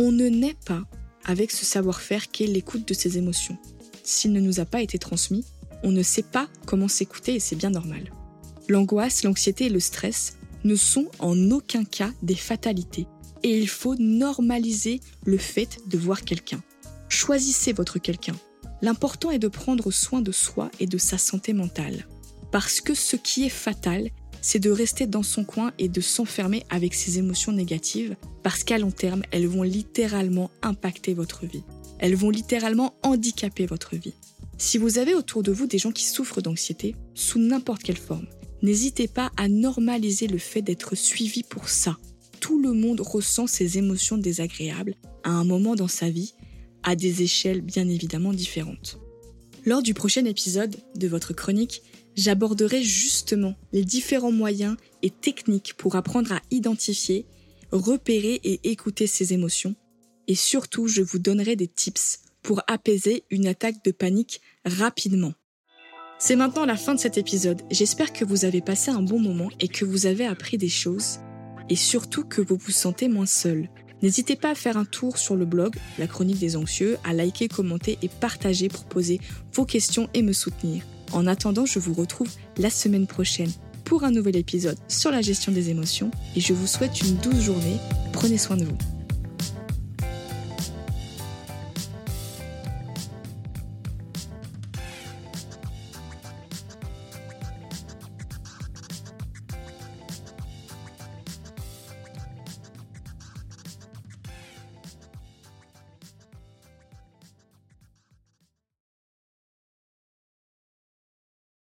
On 0.00 0.10
ne 0.10 0.28
naît 0.28 0.56
pas 0.66 0.82
avec 1.24 1.52
ce 1.52 1.64
savoir-faire 1.64 2.32
qu'est 2.32 2.48
l'écoute 2.48 2.86
de 2.88 2.94
ses 2.94 3.16
émotions. 3.16 3.56
S'il 4.02 4.32
ne 4.32 4.40
nous 4.40 4.58
a 4.58 4.64
pas 4.64 4.82
été 4.82 4.98
transmis, 4.98 5.44
on 5.84 5.92
ne 5.92 6.02
sait 6.02 6.24
pas 6.24 6.48
comment 6.66 6.88
s'écouter 6.88 7.36
et 7.36 7.40
c'est 7.40 7.54
bien 7.54 7.70
normal. 7.70 8.10
L'angoisse, 8.68 9.22
l'anxiété 9.22 9.66
et 9.66 9.70
le 9.70 9.78
stress 9.78 10.36
ne 10.64 10.74
sont 10.74 11.06
en 11.20 11.52
aucun 11.52 11.84
cas 11.84 12.10
des 12.22 12.34
fatalités 12.34 13.06
et 13.44 13.56
il 13.56 13.68
faut 13.68 13.94
normaliser 13.94 15.00
le 15.24 15.38
fait 15.38 15.78
de 15.86 15.96
voir 15.96 16.22
quelqu'un. 16.22 16.60
Choisissez 17.08 17.72
votre 17.72 18.00
quelqu'un. 18.00 18.34
L'important 18.86 19.32
est 19.32 19.40
de 19.40 19.48
prendre 19.48 19.90
soin 19.90 20.22
de 20.22 20.30
soi 20.30 20.70
et 20.78 20.86
de 20.86 20.96
sa 20.96 21.18
santé 21.18 21.52
mentale. 21.52 22.06
Parce 22.52 22.80
que 22.80 22.94
ce 22.94 23.16
qui 23.16 23.44
est 23.44 23.48
fatal, 23.48 24.10
c'est 24.40 24.60
de 24.60 24.70
rester 24.70 25.08
dans 25.08 25.24
son 25.24 25.42
coin 25.42 25.72
et 25.80 25.88
de 25.88 26.00
s'enfermer 26.00 26.62
avec 26.70 26.94
ses 26.94 27.18
émotions 27.18 27.50
négatives, 27.50 28.14
parce 28.44 28.62
qu'à 28.62 28.78
long 28.78 28.92
terme, 28.92 29.24
elles 29.32 29.48
vont 29.48 29.64
littéralement 29.64 30.52
impacter 30.62 31.14
votre 31.14 31.46
vie. 31.46 31.64
Elles 31.98 32.14
vont 32.14 32.30
littéralement 32.30 32.94
handicaper 33.02 33.66
votre 33.66 33.96
vie. 33.96 34.14
Si 34.56 34.78
vous 34.78 34.98
avez 34.98 35.16
autour 35.16 35.42
de 35.42 35.50
vous 35.50 35.66
des 35.66 35.78
gens 35.78 35.90
qui 35.90 36.04
souffrent 36.04 36.40
d'anxiété, 36.40 36.94
sous 37.16 37.40
n'importe 37.40 37.82
quelle 37.82 37.98
forme, 37.98 38.28
n'hésitez 38.62 39.08
pas 39.08 39.32
à 39.36 39.48
normaliser 39.48 40.28
le 40.28 40.38
fait 40.38 40.62
d'être 40.62 40.94
suivi 40.94 41.42
pour 41.42 41.68
ça. 41.68 41.96
Tout 42.38 42.62
le 42.62 42.72
monde 42.72 43.00
ressent 43.00 43.48
ces 43.48 43.78
émotions 43.78 44.16
désagréables 44.16 44.94
à 45.24 45.30
un 45.30 45.42
moment 45.42 45.74
dans 45.74 45.88
sa 45.88 46.08
vie, 46.08 46.34
à 46.86 46.96
des 46.96 47.22
échelles 47.22 47.60
bien 47.60 47.86
évidemment 47.88 48.32
différentes. 48.32 48.98
Lors 49.66 49.82
du 49.82 49.92
prochain 49.92 50.24
épisode 50.24 50.76
de 50.94 51.08
votre 51.08 51.34
chronique, 51.34 51.82
j'aborderai 52.16 52.82
justement 52.82 53.56
les 53.72 53.84
différents 53.84 54.32
moyens 54.32 54.76
et 55.02 55.10
techniques 55.10 55.74
pour 55.76 55.96
apprendre 55.96 56.32
à 56.32 56.40
identifier, 56.50 57.26
repérer 57.72 58.40
et 58.44 58.70
écouter 58.70 59.08
ces 59.08 59.32
émotions. 59.32 59.74
Et 60.28 60.36
surtout, 60.36 60.86
je 60.86 61.02
vous 61.02 61.18
donnerai 61.18 61.56
des 61.56 61.66
tips 61.66 62.20
pour 62.42 62.62
apaiser 62.68 63.24
une 63.30 63.48
attaque 63.48 63.84
de 63.84 63.90
panique 63.90 64.40
rapidement. 64.64 65.34
C'est 66.18 66.36
maintenant 66.36 66.64
la 66.64 66.76
fin 66.76 66.94
de 66.94 67.00
cet 67.00 67.18
épisode. 67.18 67.62
J'espère 67.70 68.12
que 68.12 68.24
vous 68.24 68.44
avez 68.44 68.60
passé 68.60 68.90
un 68.92 69.02
bon 69.02 69.18
moment 69.18 69.50
et 69.60 69.68
que 69.68 69.84
vous 69.84 70.06
avez 70.06 70.24
appris 70.24 70.56
des 70.56 70.68
choses 70.68 71.18
et 71.68 71.76
surtout 71.76 72.24
que 72.24 72.40
vous 72.40 72.56
vous 72.56 72.70
sentez 72.70 73.08
moins 73.08 73.26
seul. 73.26 73.68
N'hésitez 74.02 74.36
pas 74.36 74.50
à 74.50 74.54
faire 74.54 74.76
un 74.76 74.84
tour 74.84 75.18
sur 75.18 75.36
le 75.36 75.44
blog 75.44 75.74
La 75.98 76.06
Chronique 76.06 76.38
des 76.38 76.56
Anxieux, 76.56 76.98
à 77.04 77.12
liker, 77.12 77.48
commenter 77.48 77.98
et 78.02 78.08
partager 78.08 78.68
pour 78.68 78.84
poser 78.84 79.20
vos 79.52 79.64
questions 79.64 80.08
et 80.14 80.22
me 80.22 80.32
soutenir. 80.32 80.82
En 81.12 81.26
attendant, 81.26 81.66
je 81.66 81.78
vous 81.78 81.94
retrouve 81.94 82.28
la 82.58 82.70
semaine 82.70 83.06
prochaine 83.06 83.50
pour 83.84 84.04
un 84.04 84.10
nouvel 84.10 84.36
épisode 84.36 84.78
sur 84.88 85.10
la 85.10 85.22
gestion 85.22 85.52
des 85.52 85.70
émotions 85.70 86.10
et 86.34 86.40
je 86.40 86.52
vous 86.52 86.66
souhaite 86.66 87.00
une 87.00 87.16
douce 87.16 87.40
journée. 87.40 87.78
Prenez 88.12 88.38
soin 88.38 88.56
de 88.56 88.64
vous. 88.64 88.95